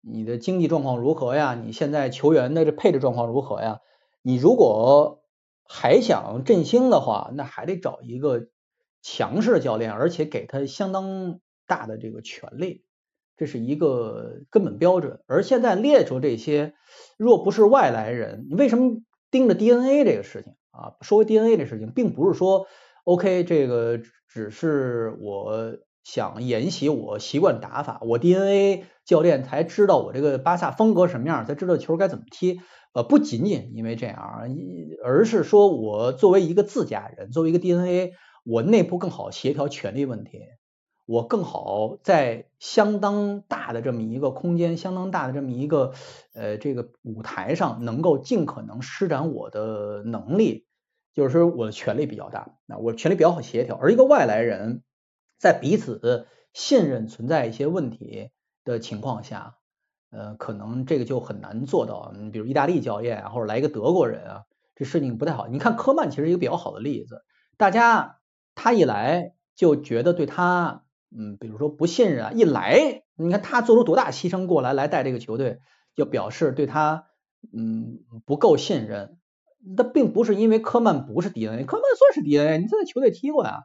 [0.00, 3.80] 你的经济状况如何呀，你现在球员的这配置状况如何呀，
[4.22, 5.24] 你如果
[5.64, 8.46] 还想振兴的话，那还得找一个
[9.04, 11.38] 强势的教练，而且给他相当
[11.68, 12.82] 大的这个权利，
[13.36, 15.20] 这是一个根本标准。
[15.26, 16.72] 而现在列出这些，
[17.18, 20.94] 若不是外来人，你为什么盯着 DNA 这个事情啊？
[21.02, 22.66] 说 DNA 这事情，并不是说。
[23.04, 32.62] OK，这个只是我想沿袭我习惯打法，我 DNA 教练才知道我这个巴萨风格什么样，才知道球该怎么踢。
[32.94, 34.48] 呃，不仅仅因为这样，
[35.04, 38.14] 而是说我作为一个自家人，作为一个 DNA，
[38.44, 40.42] 我内部更好协调权力问题，
[41.06, 45.92] 我更好在相当大的这么一个空间，相当大的这么一个
[46.32, 50.66] 呃这个舞台上，能够尽可能施展我的能力。
[51.14, 54.82] 就是说我的权力比较大，那我权力比较好协调，而一个外来人，
[55.38, 58.30] 在彼此信任存在一些问题
[58.64, 59.54] 的情况下，
[60.10, 62.12] 呃，可能这个就很难做到。
[62.18, 64.42] 你比如意大利教练啊，或者来一个德国人啊，
[64.74, 65.46] 这事情不太好。
[65.46, 67.22] 你看科曼其实一个比较好的例子，
[67.56, 68.18] 大家
[68.54, 70.84] 他一来就觉得对他，
[71.16, 75.60] 嗯，比如说不信任啊，一来你看他做出多大牺牲过来来带这个球队，
[75.94, 77.06] 就表示对他，
[77.52, 79.18] 嗯，不够信任。
[79.76, 83.62] 那并不是因为科曼不是 DNA，科曼算是 DNA，你在球队踢过呀，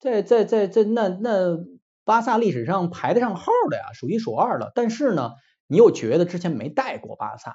[0.00, 1.56] 在在在在那那
[2.04, 4.72] 巴萨历史上排得上号的呀，数一数二的。
[4.74, 5.34] 但是呢，
[5.68, 7.54] 你又觉得之前没带过巴萨，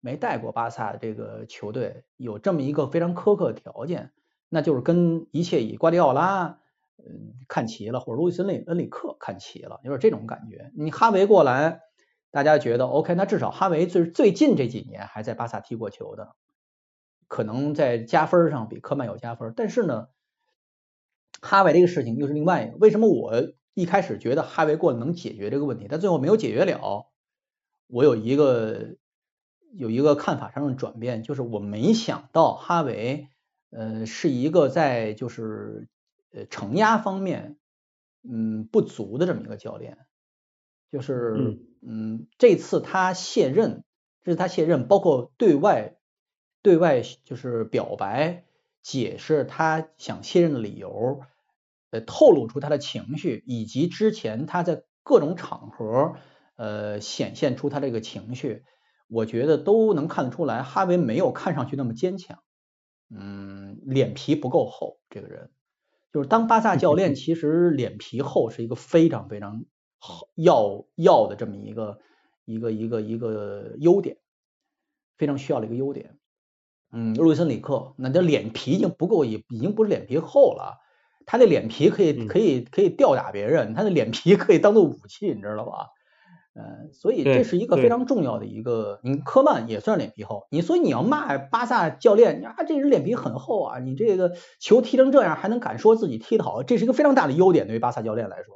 [0.00, 4.12] 没带过巴萨这个球队，有这么一个非常苛刻的条件，
[4.48, 6.58] 那就是跟一切以瓜迪奥拉
[6.98, 10.72] 嗯看齐了，或者路易斯恩恩里克看齐了，有点这种感觉。
[10.76, 11.82] 你哈维过来，
[12.30, 16.34] 大家觉得 OK，那至少哈维最最近这几年还在巴萨踢过球的。
[17.30, 20.08] 可能在加分上比科曼有加分，但是呢，
[21.42, 22.78] 哈维这个事情又是另外一个。
[22.78, 27.06] 为什么我一开始觉得哈维过来能解决这个问题，但最后没有解决了？
[27.86, 28.96] 我有一个
[29.72, 33.28] 有一个看法上的转变，就是我没想到哈维
[33.70, 35.88] 呃是一个在就是
[36.32, 37.56] 呃承压方面
[38.22, 39.98] 嗯不足的这么一个教练，
[40.90, 43.84] 就是嗯这次他卸任，
[44.22, 45.94] 这是他卸任，包括对外。
[46.60, 48.44] 对外就是表白，
[48.82, 51.20] 解释他想卸任的理由，
[51.90, 56.16] 呃，透露出他的情绪，以及之前他在各种场合
[56.56, 58.64] 呃显现出他这个情绪，
[59.06, 62.42] 我觉得都能看得出来，哈维没有看上去那么坚强，
[63.10, 64.98] 嗯，脸皮不够厚。
[65.10, 65.50] 这个人
[66.12, 69.64] 就是当巴萨教练， 其实脸皮厚是一个非常非常
[69.98, 71.98] 好要要的这么一个
[72.44, 74.18] 一个一个一个优点，
[75.16, 76.18] 非常需要的一个优点。
[76.90, 80.78] 嗯，路易森里克，那这脸皮已经不够，已已经不是脸皮厚了，
[81.26, 85.88] 他的脸皮可以可以可以吊打别人，他的脸皮可以当做武器，你知道吧？
[86.58, 98.54] 嗯，所以这是一个非常重要的一个，你科曼也算脸皮厚，你所以你要骂巴萨教练，啊，这人脸皮很厚啊，你这个球踢成这样还能敢说自己踢得好，这是一个非常大的优点，对于巴萨教练来说，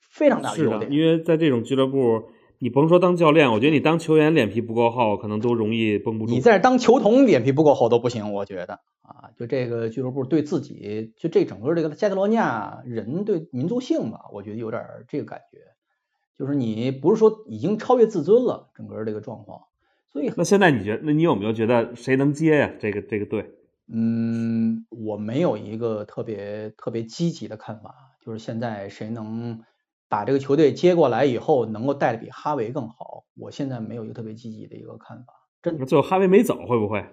[0.00, 2.28] 非常大的优点，因为在这种俱乐部。
[2.58, 6.32] 你甭说当教练，我觉得你当球员脸皮不够厚，可能都容易绷不住。
[6.32, 15.58] 你在当球童脸皮不够厚都不行，我觉得啊，就这个俱乐部对自己，就这整个这个加泰罗尼亚人对民族性吧，我觉得有点这个感觉，
[16.38, 19.62] 就是你不是说已经超越自尊了，整个这个状况。
[20.12, 22.72] 所以那现在你觉得，那你有没有觉得谁能接呀？
[22.78, 23.52] 这个这个队？
[23.88, 29.62] 嗯，我我没有一个特别特别积极的看法，就是现在谁能
[30.08, 35.32] 把这个球队接过来以后，能够带的比哈维更好，我现在没有一个特别积极的一个看法。
[35.62, 37.04] 真的最后哈维没走，会不会？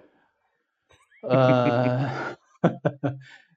[1.28, 2.10] 呃，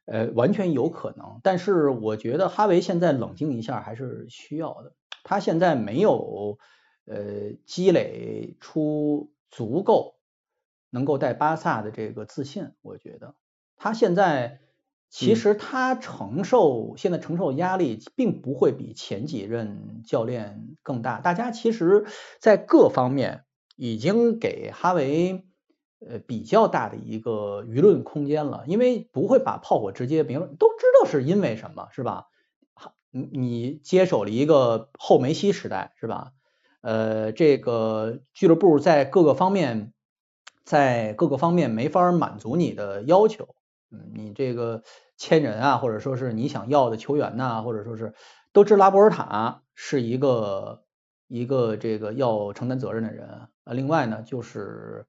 [0.05, 4.93] 呃，完全有可能，但是我觉得哈维现在冷静一下还是需要的。
[5.27, 6.57] 他现在没有
[7.05, 10.15] 呃积累出足够
[10.89, 13.35] 能够带巴萨的这个自信，我觉得
[13.75, 14.61] 他现在
[15.09, 21.19] 其实他承受现在承受压力并不会比前几任教练更大。
[21.19, 22.05] 大家其实，
[22.39, 23.43] 在各方面
[23.75, 25.43] 已经给哈维。
[26.07, 32.27] 呃，比较大的一个舆论空间了，因为不会把炮火直接明，都知道是因为什么，是吧？
[33.31, 36.33] 你接手了一个后梅西时代，是吧？
[36.81, 39.93] 呃，这个俱乐部在各个方面，
[40.63, 43.55] 在各个方面没法满足你的要求，
[43.91, 44.83] 嗯，你这个
[45.17, 48.13] 签人啊，或者说是你想要的球员呐，或者说是
[48.53, 50.83] 都知拉波尔塔是一个
[51.27, 53.27] 一个这个要承担责任的人
[53.63, 55.05] 啊，另外呢就是。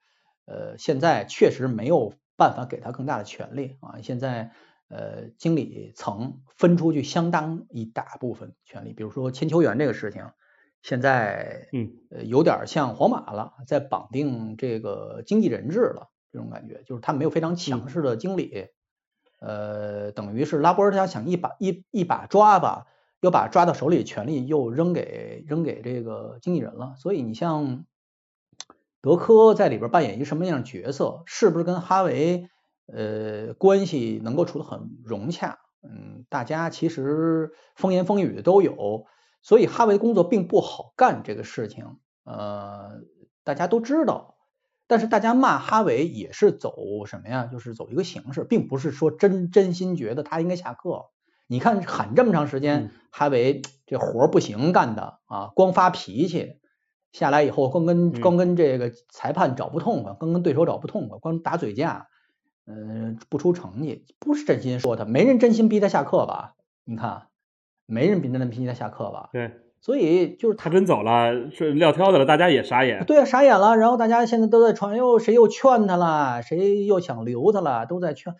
[0.51, 4.01] 呃，现在确实没有办法给他更大的权利啊。
[4.01, 4.53] 现在
[4.89, 10.31] 呃，经理层分出去相当一大部分权利，比如说签球员这个事情，
[10.83, 11.93] 现在嗯，
[12.27, 18.69] 有点像皇马了，在绑定这个经纪人制了，这种感觉就是他没有非常强势的经理，
[19.41, 22.87] 呃，等于是拉波尔他想一把一一把抓吧，
[23.21, 27.85] 又把抓到手里权利又扔给扔给这个经纪人了，所以你像。
[29.01, 31.23] 德科在里边扮演一个什么样的角色？
[31.25, 32.49] 是不是跟哈维
[32.93, 35.59] 呃关系能够处得很融洽？
[35.83, 39.07] 嗯，大家其实风言风语的都有，
[39.43, 43.03] 所以哈维的工作并不好干这个事情，呃，
[43.45, 44.35] 大家都知道。
[44.89, 46.75] 但是大家骂哈维也是走
[47.07, 47.45] 什么呀？
[47.45, 51.11] 就是走一个形式，并不是说真真心觉得他应该下课。
[51.47, 56.57] 你看喊这么长时间，哈维这活不行干的啊，光发脾气。
[57.13, 62.09] 下来以后，光跟光跟这个裁判找不痛快，光跟对手找不痛快，光打嘴架，
[62.69, 66.55] 嗯，不出成绩，不是真心说他，没人真心逼他下课吧？
[66.85, 67.29] 你看，
[67.87, 69.31] 没人真真逼他下课吧？
[69.33, 73.05] 对，所以就是他真走了，是撂挑子了，大家也傻眼。
[73.07, 73.77] 对啊，傻眼了。
[73.77, 78.35] 然后大家现在都在传，又谁又劝他了，谁又想留他了，都在劝。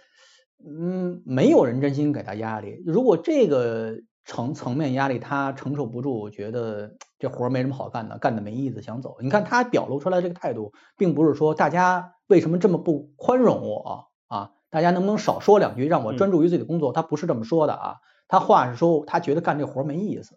[0.65, 2.83] 嗯，没有人真心给他压力。
[2.87, 3.99] 如果这个。
[4.31, 9.17] 层层面压力他承受不住，觉得 这活没什么好干的，干的没意思，想走。
[9.23, 14.53] 你看他表露出来这个态度，并不是说大家为什么这么不宽容我啊？
[14.71, 16.93] 大家能不能少说两句，让我专注于自己的工作？
[16.93, 17.97] 他不是这么说的啊，
[18.29, 20.37] 他话是说他觉得干这活没意思，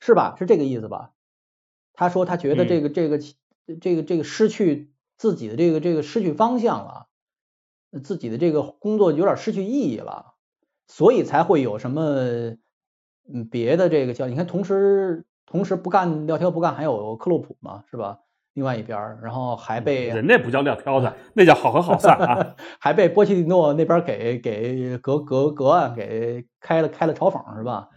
[0.00, 0.36] 是吧？
[0.38, 1.10] 是这个意思吧？
[1.92, 3.18] 他说他觉得这个这个
[3.80, 7.06] 这个这个失去自己的这个这个失去方向了，
[8.02, 10.34] 自己的这个工作有点失去意义了，
[10.88, 12.56] 所以才会有什么。
[13.26, 18.20] 嗯，别的这个叫你看，同时同时不干撂挑不干，还有克洛普嘛，是吧？
[18.54, 27.88] 另外一边，然后还被人那不叫撂挑子，那叫好合好散啊， 还被波切蒂诺那边给给隔隔隔岸给开了开了嘲讽是吧？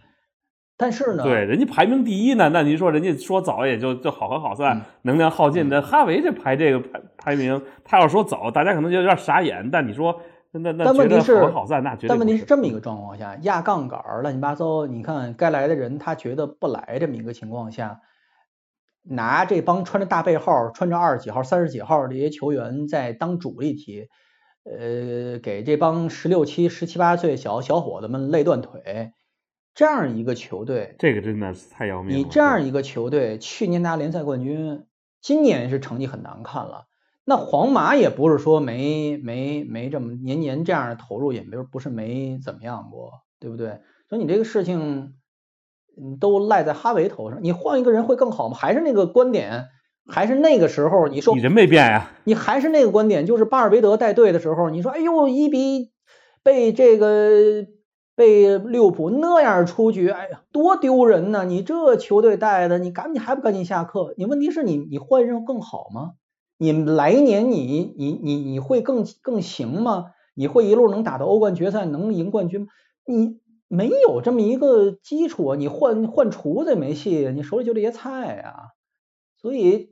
[0.76, 5.68] 但是呢，对，人家排名第一呢，那您说人家说早也就就好合好散，能量耗尽。
[5.68, 9.68] 那哈维这排这个排排名，他要说早，大家可能就有点傻眼。
[9.72, 10.20] 但你说
[10.52, 10.84] 那那。
[10.84, 18.00] 但问题是好合好散，那，但问题是这么一个状况下，压杠杆乱七八糟，你看该来的人他觉得不来，这么一个情况下，
[19.02, 24.08] 拿这帮穿着大背号、穿着二十几号、三十几号这些球员在当主力踢，
[24.64, 29.12] 呃，给这帮十六七、十七八岁小小伙子们累断腿，
[29.74, 32.16] 这样一个球队，这个真的是太要命了。
[32.16, 34.84] 你这样一个球队，去年拿联赛冠军，
[35.22, 36.86] 今年是成绩很难看了。
[37.24, 43.80] 那皇马也不是说没没没这么年年这样的投入，也没不是没怎么样过，对不对？
[44.08, 45.14] 所以你这个事情，
[46.00, 47.40] 嗯，都赖在哈维头上。
[47.42, 48.56] 你换一个人会更好吗？
[48.56, 49.66] 还是那个观点？
[50.10, 52.10] 还是那个时候你说你人没变呀？
[52.24, 55.90] 你还是那个观点，就是巴尔韦德带队的时候，你说哎呦一比
[56.42, 57.66] 被这个
[58.16, 61.44] 被利物浦那样出局，哎呀多丢人呐！
[61.44, 64.14] 你这球队带的，你赶紧还不赶紧下课？
[64.16, 66.12] 你问题是你你换人更好吗？
[66.56, 70.06] 你来年你你你你会更更行吗？
[70.34, 72.66] 你会一路能打到欧冠决赛，能赢冠军吗？
[73.06, 73.36] 你
[73.68, 75.56] 没有这么一个基础啊！
[75.56, 78.72] 你换换厨子也没戏，你手里就这些菜啊！
[79.36, 79.90] 所以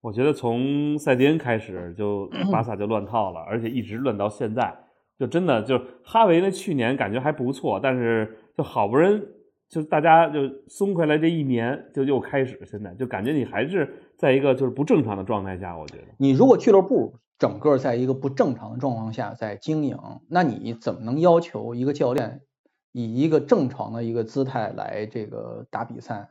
[0.00, 4.74] 我觉得从塞迪恩开始就 巴萨就乱套了，而且一直乱到现在，
[5.18, 9.22] 就真的就哈维那去年感觉还不错，但是就好不容易。
[9.68, 15.78] 就大家就松回来这一年，就又开始，现在就感觉你还是在一个就是不正常的状态下。
[15.78, 19.96] 我觉得你如果俱乐部整个在一个不正常的状况下在经营，
[20.28, 22.40] 那你怎么能要求一个教练
[22.92, 26.30] 以一个正常的一个姿态来这个打比赛？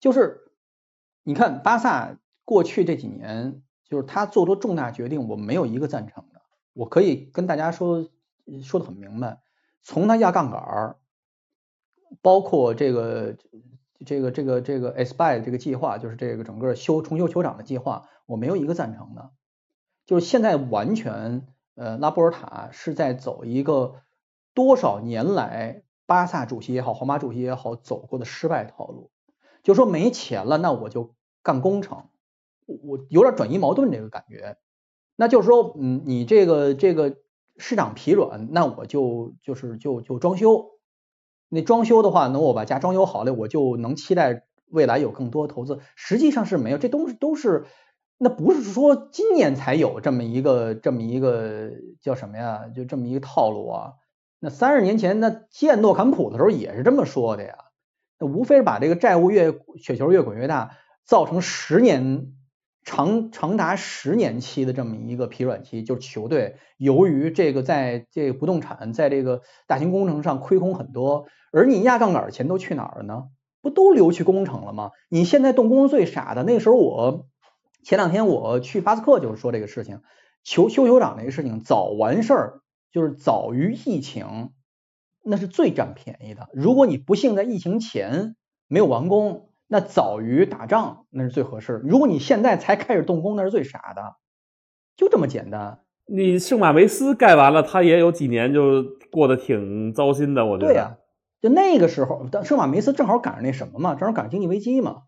[0.00, 0.52] 就是
[1.22, 6.42] 你看巴萨过去这几年，就是他做出重大决定，我没有一个赞成的。
[6.72, 8.08] 我可以跟大家说
[8.62, 9.40] 说的很明白，
[9.82, 10.96] 从他压杠杆儿，
[12.20, 13.36] 包括这个
[14.04, 19.30] 这个这个这个 S by 这个计划，就是这个整个修重修球场的计划，我没有一个赞成的。
[20.04, 21.46] 就是现在完全
[21.76, 24.02] 呃拉波尔塔是在走一个
[24.52, 29.10] 多少年来巴萨主席也好，皇马主席也好走过的失败套路。
[29.62, 32.04] 就说没钱了，那我就干工程，
[32.66, 34.58] 我有点转移矛盾这个感觉。
[35.16, 37.16] 那就是说，嗯，你这个这个
[37.56, 40.72] 市场疲软，那我就就是就就装修。
[41.48, 45.78] 那装修的话，那我把家装修好了，我就能期待未来有更多投资。
[45.96, 47.64] 实际上是没有，这东西都是，
[48.18, 51.70] 那不是说今年才有这么一个这么一个
[52.02, 52.68] 叫什么呀？
[52.68, 53.92] 就这么一个套路啊。
[54.44, 57.54] 那三十年前那建诺坎普的时候也是这么说的呀。
[58.18, 60.72] 那无非是把这个债务越雪球越滚越大，
[61.04, 62.32] 造成十年
[62.84, 73.28] 长长达十年期的这么一个疲软期，就是球队由于这个在这个不动产在这个大型工程上亏空很多，而你压杠杆的钱都去哪儿了呢？
[73.60, 74.90] 不都流去工程了吗？
[75.08, 77.26] 你现在动工最傻的，那时候我
[77.84, 80.00] 前两天我去巴斯克就是说这个事情，
[80.42, 82.60] 球修球场这个事情早完事儿，
[82.92, 84.50] 就是早于疫情。
[85.24, 86.48] 那是最占便宜的。
[86.52, 88.34] 如果你不幸在疫情前
[88.66, 91.80] 没有完工，那早于打仗那是最合适。
[91.84, 94.16] 如果你现在才开始动工，那是最傻的。
[94.96, 95.78] 就这么简单。
[96.06, 98.82] 你圣马维斯盖完了，他也有几年就
[99.12, 100.44] 过得挺糟心的。
[100.44, 100.72] 我觉得。
[100.72, 100.96] 对呀，
[101.40, 105.04] 就那个时候，圣马维斯正好赶上那什么嘛，正好赶上经济危机嘛，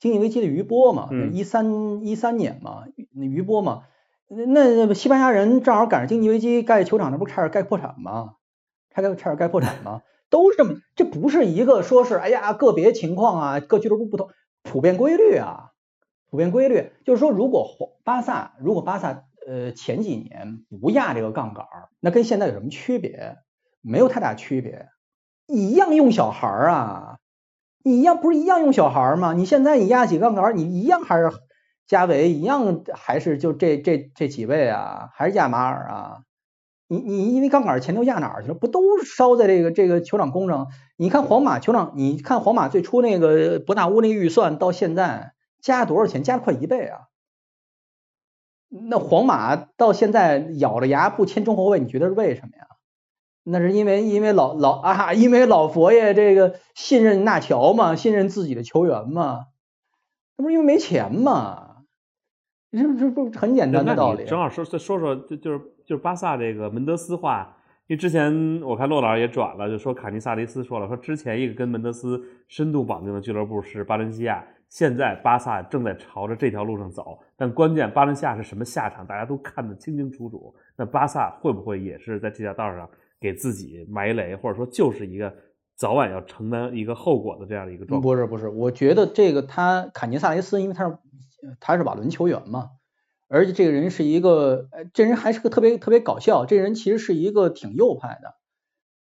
[0.00, 3.82] 经济危机的余波嘛，一三一三年嘛，那余波嘛，
[4.28, 8.34] 那西班牙人正好赶上经济危机，盖球场，那不差点盖破产吗？
[8.90, 10.02] 差点差点盖破产吗？
[10.30, 14.28] 都是这么，这不是一个说是哎呀个别情况啊，各俱乐部不同，
[14.62, 15.70] 普遍规律啊，
[16.30, 17.66] 普遍规律就是说，如果
[18.04, 21.64] 巴萨如果巴萨呃前几年不压这个杠杆，
[22.00, 23.38] 那跟现在有什么区别？
[23.80, 24.88] 没有太大区别，
[25.46, 27.18] 一样用小孩啊，
[27.82, 29.32] 一样不是一样用小孩吗？
[29.32, 31.30] 你现在你压几杠杆，你一样还是
[31.88, 36.18] 加维，一样还是就这这这几位啊，还是亚马尔啊？
[36.86, 38.54] 你你因为杠杆钱都压哪儿去了？
[38.54, 40.68] 不都烧在这个这个球场工程？
[40.96, 46.22] 你看皇马球场，你看皇马最初那个伯纳乌那个预算到现在加多少钱？
[46.22, 47.08] 加了快一倍啊！
[48.68, 52.66] 那皇马到现在咬着牙不签中后卫，你觉得是为什么呀？
[53.44, 59.46] 那是因为因为老老啊，因为老佛爷这个信任纳乔嘛，信任自己的球员嘛，
[60.36, 61.67] 那不是因为没钱嘛？
[62.70, 64.24] 这这不很简单的道理。
[64.24, 67.56] 正好说再说说，就就是就是巴萨这个门德斯话，
[67.86, 80.54] 因为之前我看骆老师也转了，就说卡尼萨雷斯说了，说之前一个跟门德斯深度绑定的俱乐部是巴伦西亚，现在巴萨正在朝着这条路上走，但关键巴伦西亚是什么下场，大家都看得清清楚楚。
[80.76, 82.86] 那巴萨会不会也是在这条道上
[83.18, 85.34] 给自己埋雷，或者说就是一个
[85.74, 88.02] 早晚要承担一个后果的这样的一个状况？
[88.02, 90.94] 不是不是，我觉得这个他卡尼萨雷斯，因为他是。
[91.60, 92.70] 他是瓦伦球员嘛，
[93.28, 98.34] 而且这个人是一个，这人还是个特别特别搞笑，这人其实是一个挺右派的，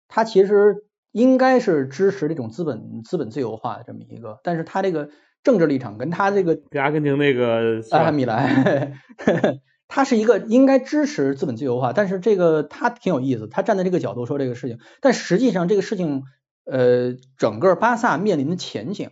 [0.09, 5.11] 他其实应该是支持这种资本资本自由化的这么一个，但是他这个
[5.43, 8.95] 政治立场跟他这个阿根廷那个阿米莱，
[9.89, 16.23] 他是一个应该支持资本自由化，但是这个他挺有意思，他站在这个角度说这个事情，但实际上这个事情，
[16.65, 19.11] 呃，整个巴萨面临的前景。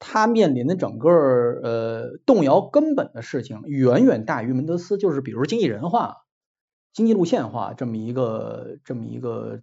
[0.00, 6.16] 他面临的整个呃动摇根本的事情，远远大于门德斯，就是比如经济人化、
[6.92, 9.62] 经济路线化这么一个这么一个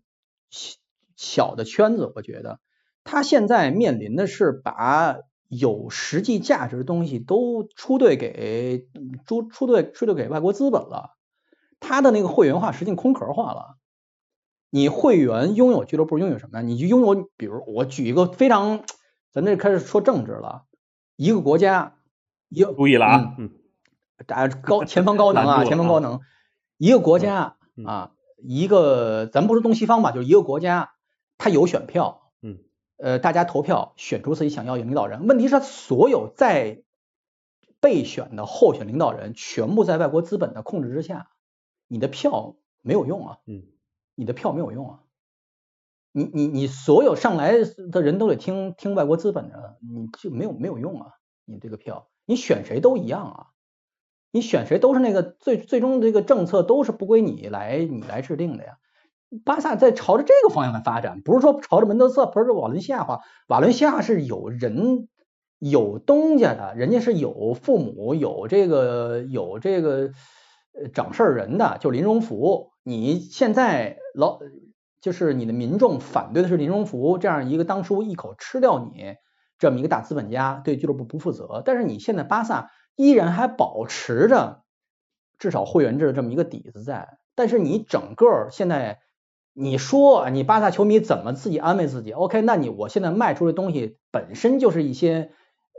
[0.50, 0.78] 小
[1.16, 2.12] 小的圈子。
[2.16, 2.60] 我觉得
[3.04, 5.18] 他现在面临的是把
[5.48, 8.88] 有实际价值的东西都出兑给
[9.28, 11.12] 出出兑出兑给外国资本了，
[11.80, 13.78] 他的那个会员化实际空壳化了。
[14.72, 16.62] 你会员拥有俱乐部拥有什么？
[16.62, 18.84] 你就拥有，比如我举一个非常。
[19.32, 20.66] 咱这开始说政治了，
[21.16, 21.96] 一个国家，
[22.50, 23.52] 一注意了啊，嗯，
[24.28, 26.20] 大家高前方高能啊， 前方高能，
[26.78, 27.56] 一个国家
[27.86, 30.92] 啊，一个咱不说东西方吧，就一个国家，
[31.38, 32.60] 他有选票，嗯，
[32.98, 36.84] 呃，大家投票选出自己想要的领导人，问题是所有在
[37.80, 41.30] 备选的候选领导人全部在外国资本的控制之下，
[41.88, 43.64] 你的票没有用啊，嗯，
[44.16, 45.00] 你的票没有用啊。
[46.12, 47.54] 你你你所有上来
[47.92, 51.08] 的人都得听听外国资本的，你就没有没有用啊！
[51.46, 53.46] 你这个票，你选谁都一样啊！
[54.32, 58.78] 你选谁都是那个最最终这个政策都是不归你来你来制定的呀。
[59.46, 63.22] 巴萨在朝着这个方向来发展，不是说朝着门德斯，不是瓦伦西亚话。
[63.48, 65.08] 瓦伦西亚是有人
[65.60, 70.12] 有东家的，人家是有父母有这个有这个
[70.94, 72.72] 掌事儿人的，就林荣福。
[72.84, 74.40] 你现在老
[75.02, 79.16] 就是你的民众反对的是林荣福这样一个当初一口吃掉你
[79.60, 81.62] 这么一个大资本家，对俱乐部不负责。
[81.66, 84.64] 但是你现在巴萨依然还保持着
[85.40, 89.00] 至少会员制的这么一个底子在，但是你整个现在。
[89.54, 95.32] 你说你巴萨球迷怎么自己安慰自己？OK，那你我现在卖出的东西本身就是一些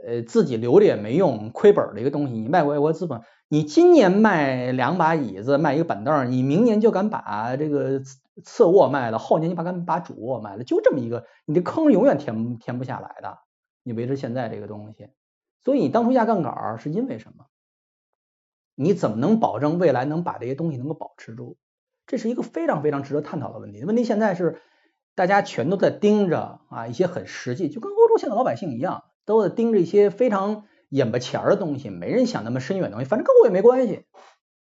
[0.05, 2.33] 呃自己留着也没用、亏本的一个东西。
[2.33, 8.03] 你卖给外国资本，你今年卖两把椅子、卖一个板凳，你明年就敢把这个
[8.43, 13.39] 次卧卖了，后年你把敢把主卧卖了，就这么一个，你的坑永远填填不下来的。
[13.83, 15.09] 你维持现在这个东西，
[15.61, 17.45] 所以你当初压杠杆是因为什么？
[18.75, 21.57] 你怎么能保证未来能把这些东西能够保持住？
[22.07, 23.83] 这是一个非常非常值得探讨的问题。
[23.83, 24.61] 问题现在是
[25.15, 33.05] 大家全都在盯着啊一些很实际，就跟欧洲现在老百姓一样，都在盯着一些非常眼巴前的东西，没人想那么深远的东西。
[33.05, 34.05] 反正跟我也没关系，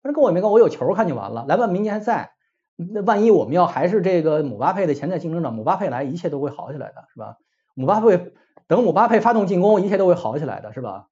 [0.02, 1.44] 反正跟我也没关，我有球看就完了。
[1.48, 2.35] 来吧，明年还在。
[2.76, 7.36] 那万一我们要还是这个姆巴佩的潜在竞争者，姆巴佩来，一切都会好起来的，是吧？
[7.74, 8.32] 姆巴佩
[8.66, 11.06] 等姆巴佩发动进攻，一切都会好起来的，是吧？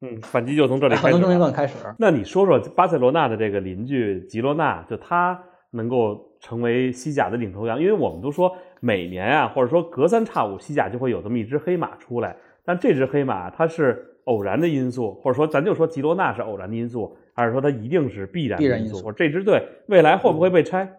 [0.00, 1.52] 嗯，反击就从这里开始。
[1.52, 1.76] 开始。
[1.98, 5.40] 那你说说巴塞罗那的这个邻居吉罗纳，就他
[5.70, 7.80] 能够成为西甲的领头羊？
[7.80, 12.36] 因为我们都说每年啊，或者说隔三差五，西甲就会有这么一只黑马出来。
[12.64, 19.02] 但这只黑马它是偶然的因素，或者说咱就说吉罗纳是偶然的因素，还是说它一定是必然必然因素？
[19.02, 20.98] 或者这支队未来会不会被拆？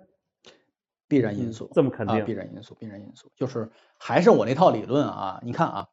[1.07, 2.25] 必然因素，这么肯定？
[2.25, 5.39] 必然因素，必然因素，就是还是我那套理论啊。
[5.43, 5.87] 你看啊，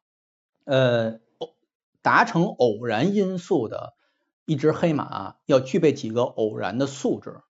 [0.65, 1.19] 呃。
[2.03, 3.93] 达成偶然因素的
[4.45, 7.41] 一只黑马，要具备几个偶然的素质，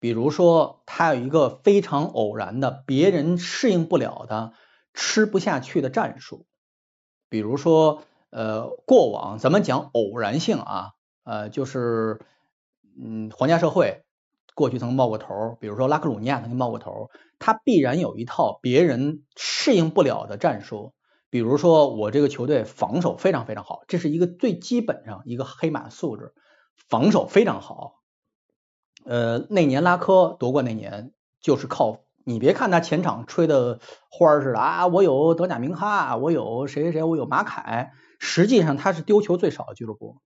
[0.00, 4.54] 比如说，它有一个非常偶然的、别人适应不了的、
[4.94, 6.46] 吃不下去的战术。
[7.28, 10.92] 比如说，呃，过往咱们讲偶然性啊，
[11.24, 12.20] 呃，就是，
[13.00, 14.02] 嗯，皇家社会
[14.54, 20.94] 过去曾冒过头，比如说拉克鲁尼亚曾经冒过头，他必然有一套别人适应不了的战术。
[21.30, 26.34] 比如说，我这个球队防守非常非常好，这是一个最基本上一个黑马素质，
[26.90, 28.02] 防守非常好。
[29.06, 40.18] 呃，那年拉科夺冠那年，就是靠你别看他前场吹的花似的啊，我有德甲明哈，我有谁谁谁，我有马凯，实际上他是丢球最少的俱乐部，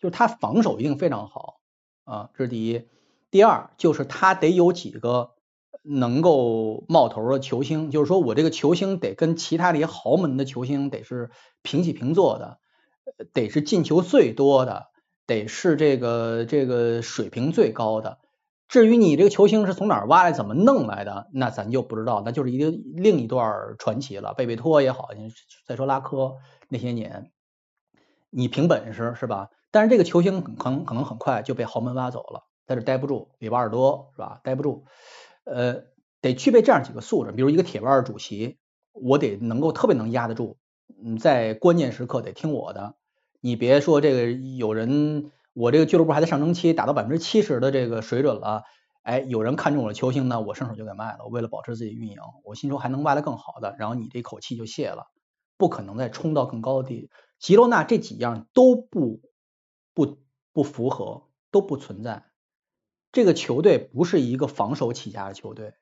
[0.00, 1.60] 就是他防守一定非常好
[2.04, 2.88] 啊，这是第一。
[3.30, 5.32] 第二就是他得有几个。
[5.88, 11.30] 能够冒头的球星，就是说我这个球星得跟其他的一些豪门的球星得是
[11.62, 12.58] 平起平坐的，
[13.32, 14.88] 得是进球最多的，
[15.28, 18.18] 得是这个这个水平最高的。
[18.66, 24.34] 至于你这个球星是从哪儿挖来，怎么弄来的，那咱就不知道，那就是一个另一段传奇了。
[24.34, 25.10] 贝贝托也好，
[25.68, 26.34] 再说拉科
[26.68, 27.30] 那些年，
[28.30, 29.50] 你凭本事是吧？
[29.76, 34.40] 但是这个球星可能可能很快就被豪门挖走了，在这待不住，里瓦尔多是吧？
[34.42, 34.86] 待不住。
[35.44, 35.82] 呃，
[36.22, 38.56] 得具备这样几个素质，比如一个铁腕主席，
[38.94, 40.56] 我得能够特别能压得住，
[41.04, 42.94] 嗯，在关键时刻得听我的。
[43.42, 48.62] 你别说这个有人，我这个俱乐部还在上升期，达到百分之七十的这个水准了，
[49.02, 51.26] 哎，有人看中我的球星呢，我伸手就给卖了。
[51.30, 55.08] 为了保持自己运营，我心说还能挖来更好的，然后你这口气就泄了，
[55.58, 57.10] 不可能再冲到更高的地。
[57.38, 59.20] 吉罗纳这几样都不
[59.96, 60.18] 不
[60.52, 62.26] 不符合，都不存在。
[63.12, 65.72] 这个球队不是一个防守起家的球队，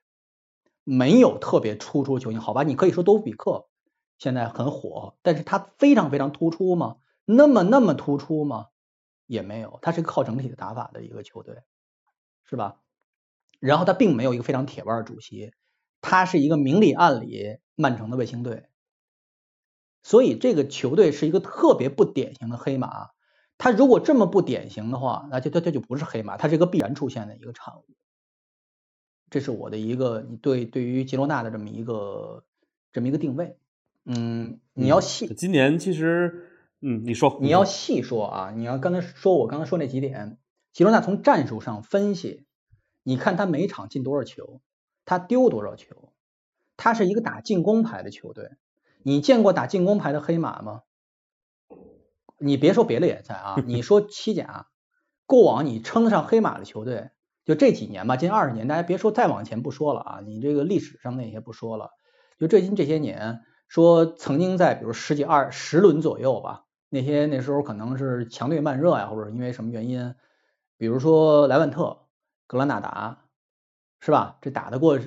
[0.84, 2.62] 没有特别突出球星，好吧？
[2.62, 3.68] 你可以说多比克
[4.16, 6.98] 现在很火，但是他非常非常突出吗？
[7.24, 8.68] 那么那么突出吗？
[9.26, 11.64] 也没有，他是靠整体的打法的一个球队，
[12.44, 12.80] 是吧？
[13.58, 15.52] 然后他并没有一个非常铁腕主席，
[16.00, 18.68] 他是一个明里暗里曼城的卫星队，
[20.04, 23.10] 所以这个球队是一个特别不典型的黑马。
[23.58, 27.84] 他如果这么不典型的话，那就他他就不是黑马，它是一个必然出现的一个产物。
[29.30, 32.44] 这是我的一个对对于吉罗纳的这么一个
[32.92, 33.56] 这么一个定位。
[34.04, 36.50] 嗯，你要细，今年其实，
[36.80, 40.38] 嗯，你说你要细说啊，你要刚才说我刚才说那几点，
[40.72, 42.44] 吉罗纳从战术上分析，
[43.02, 44.60] 你看他每场进多少球，
[45.04, 46.12] 他丢多少球，
[46.76, 48.50] 他是一个打进攻牌的球队。
[49.02, 50.82] 你见过打进攻牌的黑马吗？
[52.38, 54.66] 你别说别的联赛啊，你说西甲，
[55.26, 57.10] 过往你称得上黑马的球队，
[57.44, 61.90] 就这几年吧，近二十年，大家别说再往前不说了啊，你这个历史上那些不说了，
[62.38, 70.14] 就最近这些年，说曾经在比如十几二十轮左右吧，那些那时候可能是强队慢热呀，或者因为什么原因，
[70.76, 72.06] 比如说莱万特、
[72.46, 73.24] 格拉纳达，
[74.00, 74.38] 是吧？
[74.40, 74.98] 这打得过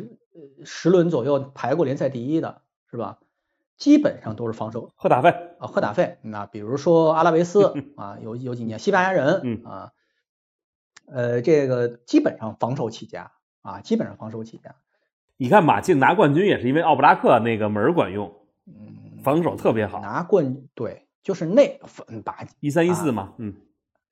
[0.64, 3.20] 十轮左右排过联赛第一的，是吧？
[3.78, 4.92] 基本上都是防守。
[4.96, 9.92] 赫达费啊，赫达费，那比如说阿拉维斯 啊，有有几年西班牙人啊，
[11.06, 14.76] 呃，这个基本上防守起家啊，基本上防守起家。
[15.38, 18.34] 你看马竞拿冠军也是因为奥布拉克那个门管用，
[18.66, 20.02] 嗯，防守特别好。
[20.02, 21.80] 拿冠对，就是那
[22.26, 23.56] 把一三一四嘛，嗯。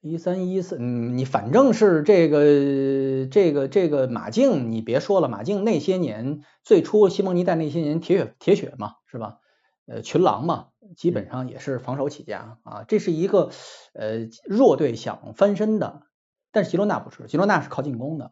[0.01, 9.39] 一三一四，嗯，你反正是这个这个这个马竞，你别说了，马竞那些年最初西蒙尼带那些年铁血铁血嘛，是吧？
[9.86, 12.84] 呃，群狼嘛，基本上也是防守起家啊。
[12.88, 13.52] 这是一个
[13.94, 16.04] 呃弱队想翻身的，
[16.52, 18.32] 但是吉罗纳不是，吉罗纳是靠进攻的。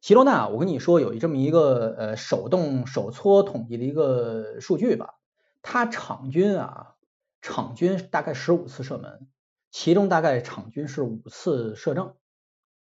[0.00, 5.14] 吉罗纳，我跟你说有这么一个呃手动手搓统计的一个数据吧，
[5.62, 6.94] 他场均啊
[7.42, 9.28] 场均大概十五次射门。
[9.70, 12.14] 其中大概场均是五次射正，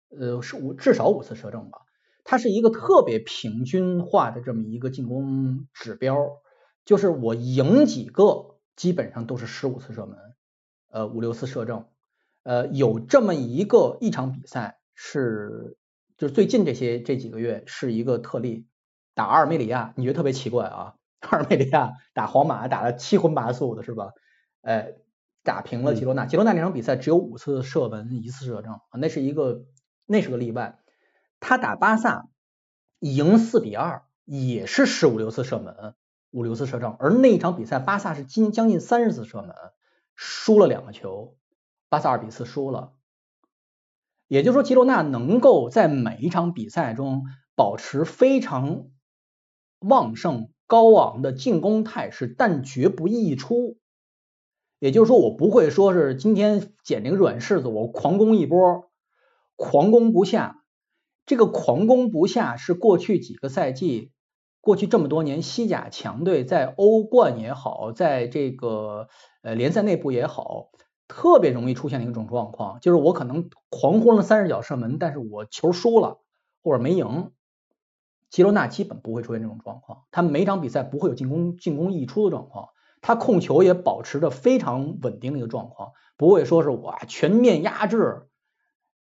[0.09, 1.83] 呃，是五至少五次射正吧。
[2.25, 6.17] 它是一个特别平均化的这么一个进攻指标，
[6.85, 10.19] 就是我赢几个基本上都是十五次射门，
[10.89, 11.87] 呃，五六次射正。
[12.43, 15.77] 呃，有这么一个一场比赛是，
[16.17, 18.67] 就是最近这些这几个月是一个特例，
[19.15, 20.95] 打阿尔梅里亚，你觉得特别奇怪啊？
[21.21, 24.13] 阿尔梅里亚打皇马打了七荤八素的是吧？
[24.63, 24.95] 哎。
[25.43, 29.65] 打平了吉罗纳，吉罗纳那场比赛只有五次射门，一次射正啊，那是一个
[30.05, 30.79] 那是个例外。
[31.41, 32.29] 他打巴萨
[32.99, 35.95] 赢四比二，也是十五六次射门，
[36.31, 39.55] 五六次射正，而那一场比赛巴萨是近将近三十次射门，
[40.15, 41.37] 输了两个球，
[41.89, 42.93] 巴萨二比四输了。
[44.29, 47.25] 也就是说，吉罗纳能够在每一场比赛中
[47.57, 48.87] 保持非常
[49.81, 53.77] 旺盛高昂的进攻态势，但绝不溢出。
[54.79, 58.89] 也就是说，我不会说是今天捡这个软柿子，我狂攻一波，
[59.57, 60.65] 狂攻不下。
[61.27, 64.13] 这个狂攻不下是过去几个赛季，
[64.61, 69.09] 过去这么多年西甲强队在欧冠也好，在这个
[69.43, 70.71] 呃联赛内部也好，
[71.09, 76.21] 特别容易出现的一种状况，就是我可能狂轰了三十脚射门，但是我球输了
[76.63, 77.33] 或者没赢。
[78.29, 82.69] 吉罗纳基本不会出现这种状况，他每场比赛不会有进攻进攻溢出的状况。
[83.03, 88.29] 他控球也保持着非常稳定的一个状况，不会说是我全面压制，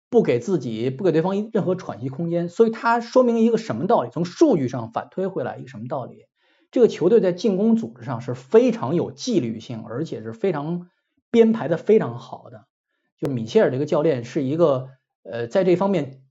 [0.09, 2.49] 不给自己不给对方任何喘息空间。
[2.49, 4.09] 所以它说明一个什么道理？
[4.11, 6.25] 从数据上反推回来一个什么道理？
[6.71, 10.89] 这个球队在进攻组织上是非常有纪律性，而且是非常
[11.31, 12.65] 编排的非常好的。
[13.17, 14.89] 就米切尔这个教练是一个
[15.23, 16.21] 呃在这方面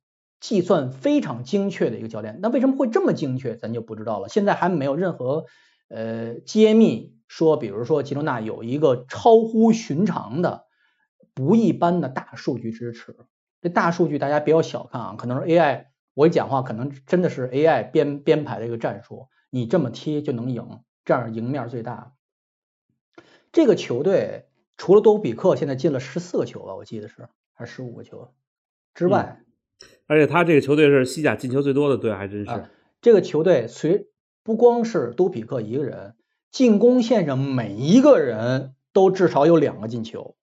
[0.40, 2.38] 计算非常精确的一个教练。
[2.40, 3.56] 那为什么会这么精确？
[3.56, 4.28] 咱就不知道了。
[4.28, 5.44] 现在还没有任何
[5.88, 7.16] 呃揭秘。
[7.30, 10.64] 说，比如说吉罗纳有一个超乎寻常的、
[11.34, 13.14] 不一般的大数据支持。
[13.60, 15.86] 这大数据大家不要小看啊，可能是 AI。
[16.14, 22.12] 我一讲话可能真的是 AI 编编排的一个战术，你这么踢就能赢，这样赢面最大。
[23.52, 28.32] 这个球队除了多比克现在进了十四个球吧，我记得是还是十五个球
[28.94, 29.40] 之外，
[30.06, 32.70] 而且他这个球队是西甲进球最多的队，还真是。
[33.00, 34.08] 这个球队随
[34.42, 36.14] 不光是多比克一个人。
[36.50, 40.34] 进攻线上每一个人都至少有两个进球，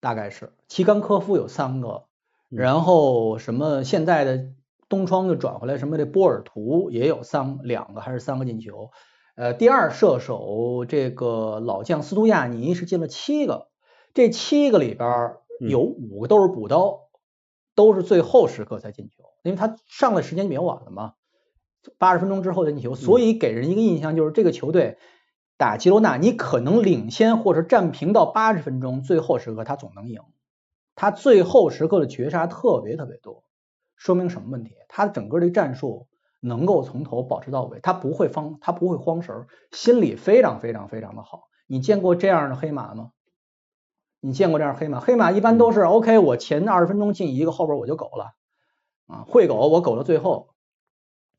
[0.00, 2.04] 大概是齐冈科夫有三个，
[2.48, 4.48] 然后什么现在的
[4.88, 8.90] 东窗又转回来，什么这波尔图也有三两个还是三个进球，
[9.34, 13.68] 呃，第二射手这个老将斯图亚尼是进了七个，
[14.14, 17.08] 这七个里边有五个都是补刀，
[17.74, 21.14] 都是最后时刻才进球，因为他上的时间比较晚了嘛。
[21.98, 24.98] 八十分钟之后的进球，所以给人一个印象就是这个球队
[25.56, 30.20] 打吉罗纳，你可能领先或者战平到八十分钟，最后时刻他总能赢。
[30.94, 33.44] 他最后时刻的绝杀特别特别多，
[33.96, 34.74] 说明什么问题？
[34.88, 36.08] 他整个的战术
[36.40, 41.48] 能够从头保持到尾，他不会慌，他不会慌神，心理非常非常非常的好。
[41.66, 43.12] 你见过这样的黑马吗？
[44.20, 45.00] 你见过这样黑马？
[45.00, 48.34] 黑马一般都是 OK，我前二十分钟进一个，后边我就苟了
[49.06, 50.50] 啊，会狗我苟到最后。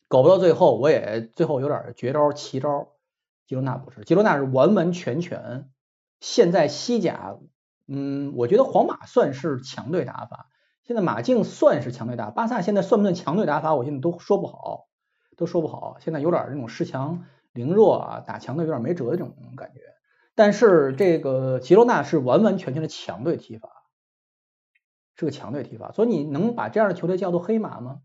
[0.08, 2.88] 狗不到最后，我也最后有点绝招奇招。
[3.48, 5.70] 吉罗纳不是，吉罗纳是完完全全。
[6.20, 7.38] 现在西甲，
[7.88, 10.50] 嗯，我觉得皇马算是强队打法，
[10.84, 14.88] 现在马竞算是强队打，巴萨现在算不算强队打法，我现在都说不好，
[15.38, 15.98] 都说不好。
[16.00, 17.24] 现在有点那种恃强
[17.54, 19.82] 凌弱啊，打强队有点没辙的这种感觉。
[20.36, 23.70] 但是这个吉罗纳是完完全全的强队踢法，
[25.16, 28.02] 是个强队踢法，所以你能把这样的球队叫做黑马吗？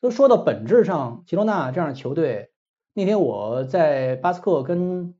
[0.00, 2.51] 都说到本质上，吉罗纳这样的球队，
[2.94, 5.14] 那天我在巴斯克跟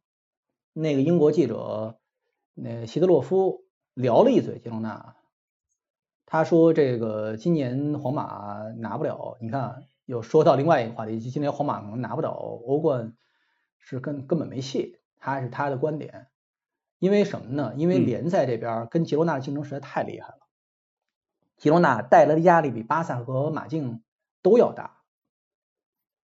[0.74, 1.98] 那个英国记者
[2.52, 3.64] 那席德洛夫
[3.94, 5.16] 聊了一嘴吉隆纳，
[6.26, 13.16] 他说这个今年皇马拿不了，你看又说到另外一个话题，今年皇马可能拿不了欧冠，
[13.78, 16.28] 是根根本没戏，他是他的观点，
[16.98, 17.72] 因为什么呢？
[17.78, 20.40] 因为联赛这边跟吉罗纳的竞争实在太厉害了，
[21.56, 24.02] 吉罗纳带来的压力比巴萨和马竞
[24.42, 25.02] 都要大，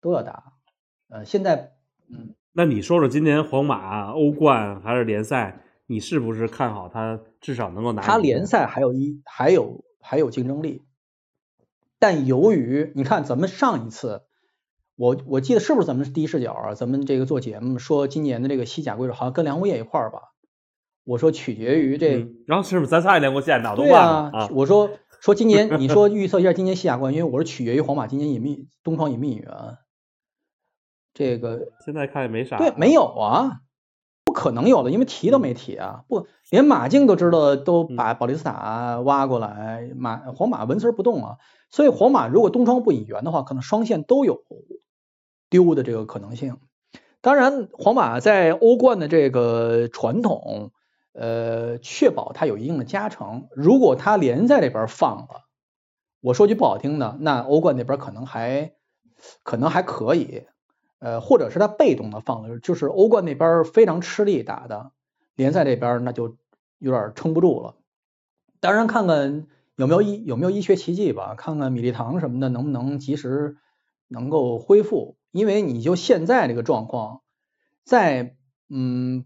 [0.01, 0.54] 都要大，
[1.09, 1.73] 呃，现在
[2.09, 2.33] 嗯。
[2.57, 8.01] 那你说说今年皇马欧冠还是联赛，你是不是看好他至少能够拿？
[8.01, 10.83] 他联赛还有一还有还有竞争力，
[11.99, 14.21] 但由于你看咱们上一次，
[14.95, 16.73] 我我记得是不是咱们第一视角啊？
[16.75, 20.19] 咱们这个做节目说今年的这个西甲规则好像跟梁红叶一块儿吧？
[21.03, 23.61] 我说取决于这，然后是不是咱仨也连过线？
[23.61, 24.31] 哪都对啊！
[24.51, 29.45] 我说说今年你说 预测一下今年西甲冠军，我说取决于皇马今年隐秘东窗隐秘员。
[31.15, 33.61] 这个现在看也没啥，对，没有啊，
[34.25, 41.37] 不可能有的，因为提都没提啊，不，连马竞都知道都把保利斯塔挖过来，马皇马纹丝不动啊，
[41.71, 44.43] 所以皇马如果东窗不引援的话，可能双线都有
[45.49, 46.57] 丢的这个可能性。
[47.21, 50.73] 当然，皇马在欧冠的这个传统，
[51.13, 53.47] 呃，确保它有一定的加成。
[53.55, 55.45] 如果它联赛里边放了，
[56.19, 58.73] 我说句不好听的，那欧冠那边可能还
[59.43, 60.45] 可能还可以。
[60.99, 64.91] 呃，或者是他被动的放了，就是欧冠那边非常吃力打的，
[65.35, 66.37] 联赛这边那就
[66.79, 67.75] 有点撑不住了。
[68.59, 73.57] 当然，看看有没有医有没有医学奇迹吧，看看米利唐什么的能不能及时
[74.07, 75.17] 能够恢复。
[75.31, 77.21] 因为你就现在这个状况，
[77.83, 78.37] 在
[78.69, 79.25] 嗯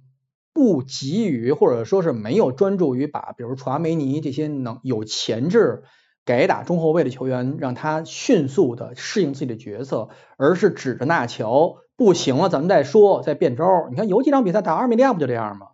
[0.51, 5.83] 不急于或者说是没有专注于把比如传梅尼这些能有潜质。
[6.29, 13.87] 改打中后卫的球员，让他迅速的适应自己的角色，而是指着纳乔不行了，咱们再说，再变招。
[13.89, 15.69] 你看有几场比赛打阿米利亚不就这样吗？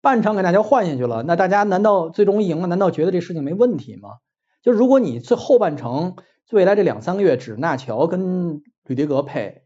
[0.00, 2.68] 半场给纳乔换下去了，那大家难道最终赢了？
[2.68, 4.18] 难道觉得这事情没问题吗？
[4.62, 6.14] 就如果你最后半程
[6.52, 9.64] 未来这两三个月指纳乔跟吕迪格配，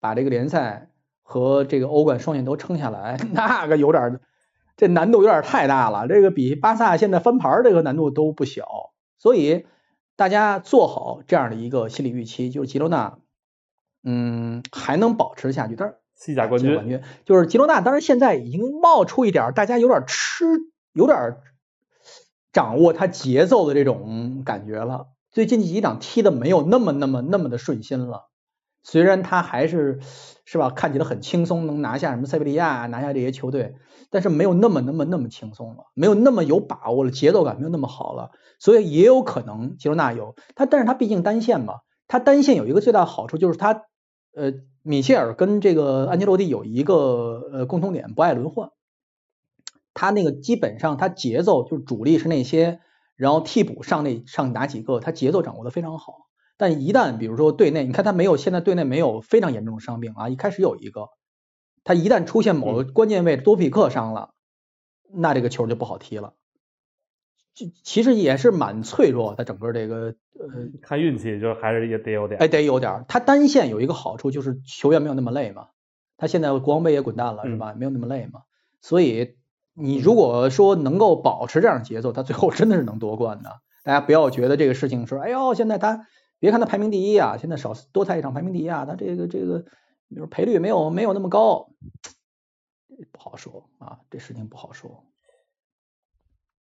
[0.00, 0.90] 把这个联赛
[1.22, 4.20] 和这个欧冠双线都撑下来， 那个有点
[4.76, 6.08] 这难度有点太大了。
[6.08, 8.90] 这个比巴萨现在翻盘这个难度都不小。
[9.20, 9.66] 所以
[10.16, 13.18] 大家做好这样的一个心理预期，就是吉罗纳，
[14.02, 15.76] 嗯，还能保持下去。
[15.76, 20.44] 但是西甲冠军就是吉罗纳，当然现在已经冒出一点，大家有点吃，
[20.94, 21.36] 有点
[22.52, 25.08] 掌握他节奏的这种感觉了。
[25.30, 28.30] 最近几场踢的没有那么那么那么的顺心了。
[28.82, 30.00] 虽然他还是
[30.52, 33.76] 是吧，看起来很轻松，能拿下什么塞维利亚，拿下这些球队，
[34.10, 43.84] 但是没有那么那么那么轻松了，没有那么有把握了，节奏感没有那么好了，所以也有可能吉罗纳有他，但是他毕竟单线嘛，他单线有一个最大好处就是他
[44.34, 48.70] 呃米切尔跟这个安切洛蒂有一个呃共同点，不爱轮换，
[49.94, 52.80] 他那个基本上他节奏就是主力是那些，
[53.14, 56.26] 然后替补上那上哪几个，他节奏掌握的非常好。
[56.60, 60.28] 但一旦比如说队内，你看他没有，现在队内没有非常严重的伤病啊。
[60.28, 61.08] 一开始有一个，
[61.84, 64.34] 他一旦出现某个关键位置，多比克伤了，
[65.10, 66.34] 那这个球就不好踢了。
[67.54, 72.38] 就其实也是蛮脆弱，他整个这个呃，看运气，就还是也得有点。
[72.38, 73.06] 哎，得有点。
[73.08, 75.68] 他单线有一个好处就是球员没有那么累嘛。
[76.18, 77.72] 他现在国王杯也滚蛋了是吧？
[77.72, 78.42] 没有那么累嘛。
[78.82, 79.36] 所以
[79.72, 83.62] 你如果说能够保持这样节奏，他最后真的是能夺冠的。
[83.82, 86.06] 大家不要觉得这个事情说，哎呦，现在他。
[86.40, 89.60] 别看他排名第一啊，现在少多赛一场排名第一啊，他这个这个，
[90.08, 91.68] 比如赔率没有没有那么高，
[93.12, 95.04] 不好说啊，这事情不好说。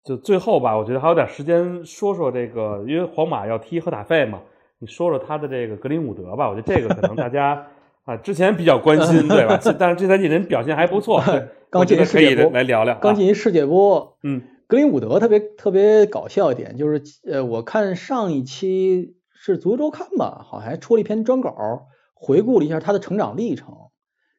[0.03, 4.41] 就最后吧，我觉得还有点时间说说这个，因为皇马要踢赫塔费嘛，
[4.79, 7.67] 你说说他的这个格林伍德吧，我觉得这个可能大家
[8.05, 9.59] 啊之前比较关心，对吧？
[9.77, 11.21] 但是这赛季人表现还不错，
[11.69, 19.18] 刚进世界波来聊聊，刚进世界波，嗯，格林伍德特别特别搞笑一点就是，呃，我看上一期。
[19.41, 20.45] 是足球周刊吧？
[20.45, 21.55] 好像，还出了一篇专稿，
[22.13, 23.73] 回顾了一下他的成长历程。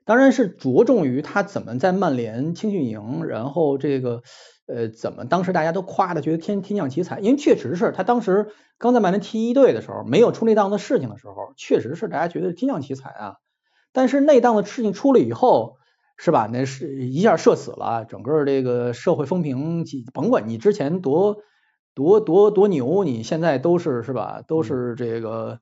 [0.04, 4.22] 当然是着重于他怎么在曼联青训营，然后这个
[4.66, 13.36] 呃怎么当时大家都夸的觉得天天降奇才，因为确实是他当时刚在曼联踢一队的时候，没有出那档子事情的时候，确实是大家觉得天降奇才啊。
[13.92, 15.76] 但是那档子事情出了以后，
[16.18, 16.46] 是吧？
[16.52, 21.38] 那是一下射死了整个这个社会风评，甭管你之前多。
[21.94, 23.04] 多多多牛！
[23.04, 24.42] 你现在都是是吧？
[24.46, 25.60] 都是这个，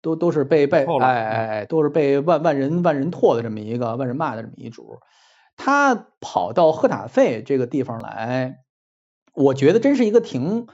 [0.00, 5.00] 都都是被被哎哎哎，都是被万万人万人唾的这么一个万人骂的这么一主。
[5.56, 8.58] 他跑到赫塔费这个地方来，
[9.34, 10.68] 我觉得真是一个挺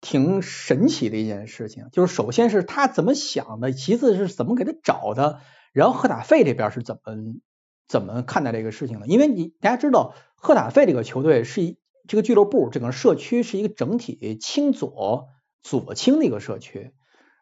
[0.00, 1.88] 挺神奇的一件事情。
[1.92, 5.38] 就是首先是他怎么想的，其次是怎么给他找的，
[5.72, 7.14] 然后赫塔费这边是怎么
[7.86, 9.06] 怎么看待这个事情的？
[9.06, 11.78] 因为你大家知道，赫塔费这个球队是一
[12.08, 15.28] 这个俱乐部，整个社区是一个整体亲左
[15.62, 16.92] 左倾的一个社区，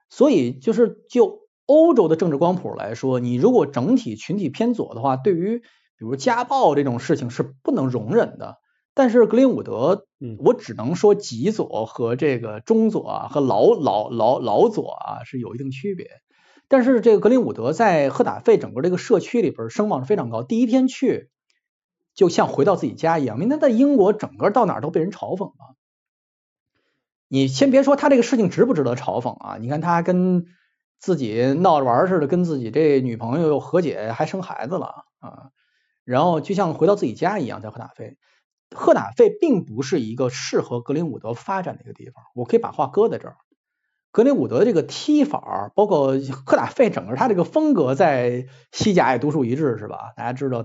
[0.09, 5.65] 所以就是就欧洲的政治光谱来说，你如果整体群体偏左的话，对于比
[5.99, 8.59] 如家暴这种事情是不能容忍的。
[8.97, 10.07] 但是格林伍德，
[10.39, 16.09] 我只能说极左和这个中左啊，和老老老老左啊是有一定区别。
[16.69, 21.29] 但是这个格林伍德在赫塔费整个这个社区里边声望是非常高，第一天去
[22.15, 23.39] 就像回到自己家一样。
[23.39, 25.77] 明天在英国整个到哪儿都被人嘲讽了。
[27.29, 30.47] 你先别说他这个事情值不值得嘲讽啊，你看他跟
[30.99, 35.51] 自己闹着玩似的，跟自己这女朋友又和解，还生孩子了啊，
[36.05, 38.17] 然后就像回到自己家一样，在赫塔费。
[38.71, 43.37] 赫塔费并不是一个适合格林伍德发展的一个地方，我可以把话搁在这儿。
[44.11, 46.15] 格林伍德这个踢法，包括
[46.47, 50.13] 赫塔费整个他这个风格，在西甲也独树一帜，是吧？
[50.17, 50.65] 大家知道，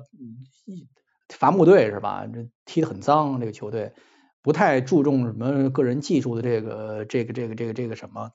[1.30, 2.26] 伐木队是吧？
[2.26, 3.94] 这踢得很脏，这个球队
[4.42, 8.32] 不太注重什么个人技术的这个这个这个这个这个什么。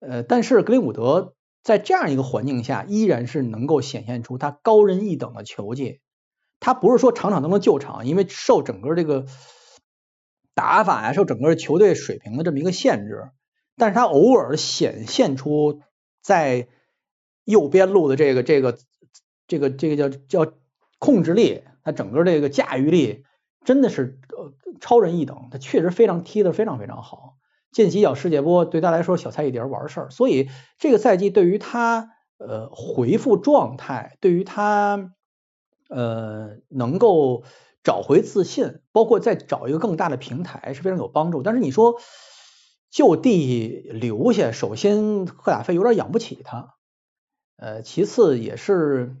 [0.00, 6.00] 呃，但是格林伍德在这样一个环境下，依然是能够显现出他高人一等的球技。
[6.58, 9.26] 他不是说场场都能救场，因为受整个这个
[10.54, 13.30] 打法呀，受整个球队水平的这么一个限制。
[13.76, 15.80] 但是他偶尔显现出
[16.20, 16.68] 在
[17.44, 18.78] 右边路的这个这个
[19.48, 20.52] 这个这个叫叫
[20.98, 23.24] 控制力，他整个这个驾驭力
[23.64, 24.18] 真的是
[24.80, 25.48] 超人一等。
[25.50, 27.36] 他确实非常踢的非常非常好，
[27.72, 30.10] 见几脚世界波对他来说小菜一碟玩事儿。
[30.10, 35.12] 所以这个赛季对于他呃回复状态，对于他。
[35.94, 37.44] 呃，能够
[37.84, 41.42] 找回自信，包括再找一个更大的平台是非常有帮助。
[41.42, 42.00] 但是你说
[42.88, 46.76] 就地留下，首先赫塔费有点养不起他，
[47.58, 49.16] 呃，其次也是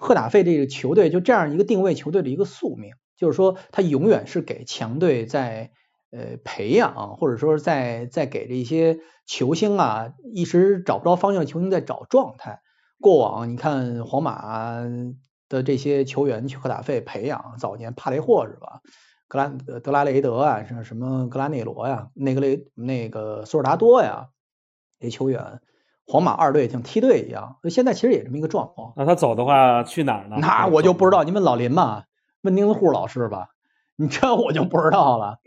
[0.00, 5.70] 赫塔费这个球队就这样一个定位球队的一个宿命，就是说他永远是给强队在
[6.10, 12.60] 呃培养，或者说在在给这些球星啊一时找不着方向的球星在找状态。
[13.00, 14.82] 过往你看皇马。
[15.50, 18.82] 的这些球员去赫塔费培养，早年帕雷霍是吧？
[19.26, 24.28] 格兰德拉雷德啊，什什么格拉内罗呀，那个雷那个索尔达多呀，
[25.00, 25.60] 这球员，
[26.10, 28.92] 皇马二队像梯队一样，现在其实也这么一个状况。
[28.96, 30.36] 那他走的话去哪儿呢？
[30.42, 32.04] 那我就不知道，你问老林吧，
[32.42, 33.50] 问丁子户老师吧，
[33.96, 35.38] 你这我就不知道了。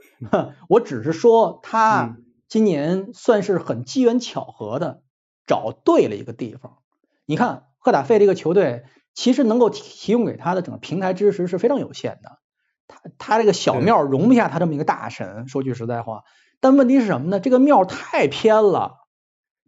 [0.70, 2.16] 我只是说他
[2.48, 5.02] 今年算是很机缘巧合的
[5.46, 6.78] 找对了一个地方。
[7.26, 8.86] 你看赫塔费这个球队。
[9.16, 12.40] 其实能够提供给他的整个平台支持是非常有限的，
[12.88, 16.24] 他他这个小庙容不下他这么一个大神，说句实在话。
[16.60, 17.40] 但问题是什么呢？
[17.40, 19.03] 这个庙太偏了，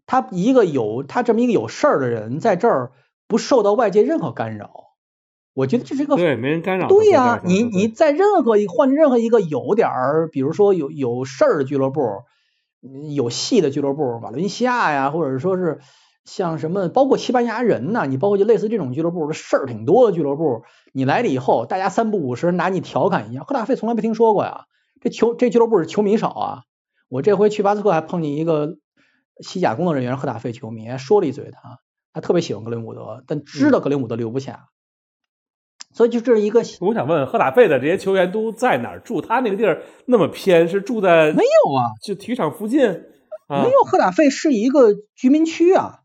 [0.05, 2.91] 他一个有他这么一个有事儿的人在这儿
[3.27, 4.71] 不受到外界任何干扰，
[5.53, 6.87] 我觉得这是一个对没人干扰。
[6.87, 12.01] 对呀，你你在任何一换任何一个有点儿，比如说有有事儿的俱乐部，
[13.15, 15.79] 有戏的俱乐部，瓦伦西亚呀，或者说是。
[16.25, 18.07] 像什么，包括西班牙人呐？
[18.07, 23.43] 你包括就类似这种俱乐部的事儿挺多的俱乐部，你来了以后，大家三不五时拿你调侃一下。
[23.43, 24.65] 赫大费从来没听说过呀，
[25.01, 26.61] 这球这俱乐部是球迷少啊。
[27.09, 28.77] 我这回去巴斯克还碰见一个
[29.43, 31.79] 西甲工作人员，赫塔费球迷，还说了一嘴他，
[32.13, 34.69] 他特别喜欢格林伍德，但知道格林伍德留不下，
[35.93, 36.61] 所以就这是一个。
[36.81, 39.21] 我想问，赫塔费的这些球员都在哪儿住？
[39.21, 41.93] 他那个地儿那么偏，是住在没有啊？
[42.03, 42.81] 就体育场附近？
[43.47, 45.99] 没有，赫塔费是一个居民区啊。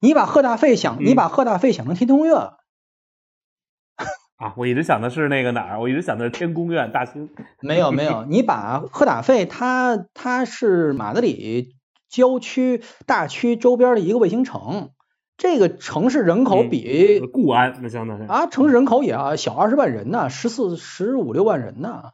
[0.00, 2.36] 你把赫大费想，你把赫大费想成天通苑
[4.36, 4.54] 啊？
[4.56, 5.80] 我一直想的是那个哪儿？
[5.80, 7.28] 我一直想的是天宫院大兴。
[7.60, 11.74] 没有没有， 你把赫塔费，他他是马德里
[12.08, 14.90] 郊区大区周边的一个卫星城，
[15.36, 22.12] 这个城市人口比固安那相当于啊，城市人口也要小二十万人呢，十四十五六万人呢，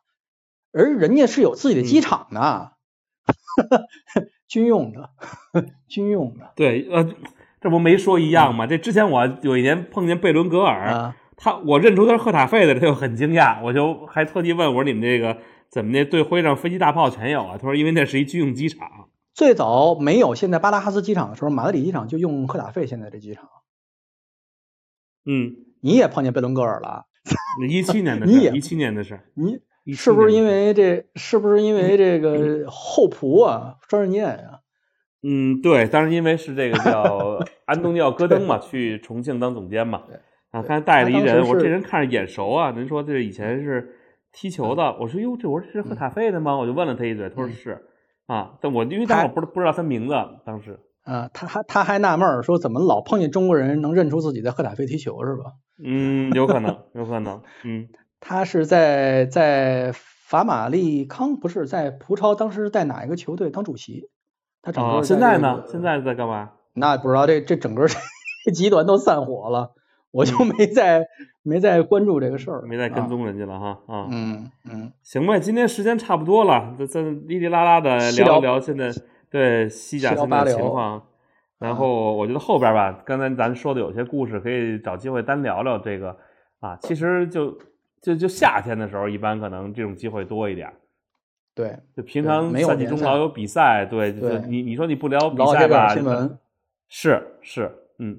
[0.73, 2.73] 而人家是有自己的机场的，
[4.49, 5.11] 军用的，
[5.89, 6.53] 军用的。
[6.57, 7.15] 对，呃。
[7.61, 8.67] 这不没说一样吗？
[8.67, 15.39] 这之前我有一年碰见贝伦格尔，他我认出他是赫塔费的，他就很惊讶，我就还特地问我说：“你们这个
[15.71, 18.87] 怎么那队徽上飞机大炮全有啊？”他说：“因为那是一军用机场，
[19.35, 23.49] 最早没有现在巴拉哈斯机场的时候，马德里机场就用赫塔费现在这机场。”
[25.27, 27.07] 嗯，你也碰见贝伦格尔了？
[27.69, 29.19] 一七年的事，一七年的事，
[29.87, 31.07] 你是不是因为这？
[31.15, 33.77] 是不是因为这个后仆啊？
[33.89, 34.61] 专任念啊？
[35.23, 40.03] 嗯，对，当时因为是这个叫 安东尼奥·戈登嘛，去重庆当总监嘛，
[40.51, 43.97] 啊，刚才带了一人，我说这人看着眼熟啊，您说这以前是
[44.33, 46.57] 踢球的，我说哟，这我说是赫塔费的吗？
[46.59, 47.87] 我就问了他一嘴，他说是
[48.27, 50.15] 啊，但我因为当时我不不知道他名字，
[50.45, 55.53] 当时啊，他还他还纳闷说怎么老碰见中国人能认出自己在赫塔菲踢球是吧？
[55.85, 57.89] 嗯，有可能，有可能，嗯。
[58.27, 64.09] 他是在在法马利康不是在葡超，当时在哪一个球队当主席？
[64.63, 65.63] 他整个现在呢？
[65.71, 66.53] 现在在干嘛？
[66.73, 67.87] 那不知道这这整个
[68.55, 69.75] 集团都散伙了，
[70.15, 71.05] 我就没再
[71.43, 74.07] 没再关注这个事儿，没再跟踪人家了哈啊。
[74.13, 78.93] 嗯嗯，行吧，今天时间差不多了，咱咱哩哩啦啦的聊一聊现在
[79.29, 81.03] 对西甲现在的情况。
[81.59, 86.17] 然后我觉得后边吧，刚才咱说的有些故事，可以找机会单聊聊这个
[86.61, 86.77] 啊。
[86.81, 87.59] 其实就
[88.01, 90.73] 就就夏天的时候，一般可能这种机会多一点。
[91.57, 95.89] 对，就平常赛季中老有比赛，对，就你你说你不聊比赛吧？
[95.89, 96.39] 新闻
[96.89, 98.19] 是是，嗯，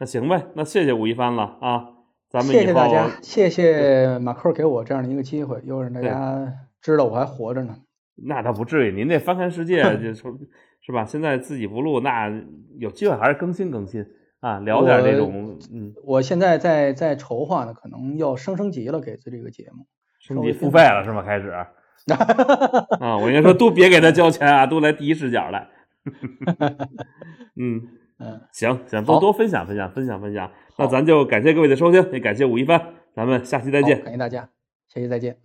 [0.00, 1.88] 那行呗，那谢谢吴一帆了啊，
[2.28, 7.76] 咱们谢谢大家，谢谢马克给我这样的一个机会，又让大家知道我还活着呢。
[8.14, 10.36] 那倒不至于，您这翻看世界 就说，
[10.80, 11.04] 是吧？
[11.04, 12.30] 现在自己不录，那
[12.78, 14.06] 有机会还是更新更新
[14.40, 15.92] 啊，聊点这种，嗯。
[16.04, 19.86] 我现在在在筹划呢，可能要升升级了，给这个节目
[20.20, 21.22] 升级付费了是吗？
[21.22, 21.50] 开始。
[23.00, 25.68] 啊，我应该说都别给他交钱啊，都来第一视角来。
[27.60, 27.82] 嗯
[28.18, 30.50] 嗯，行行，多多分享分享分享分享。
[30.76, 34.02] 那咱就感谢各位的收听，也感谢武一帆，咱们下期再见。
[34.02, 34.48] 感谢大家，
[34.88, 35.38] 下期再见。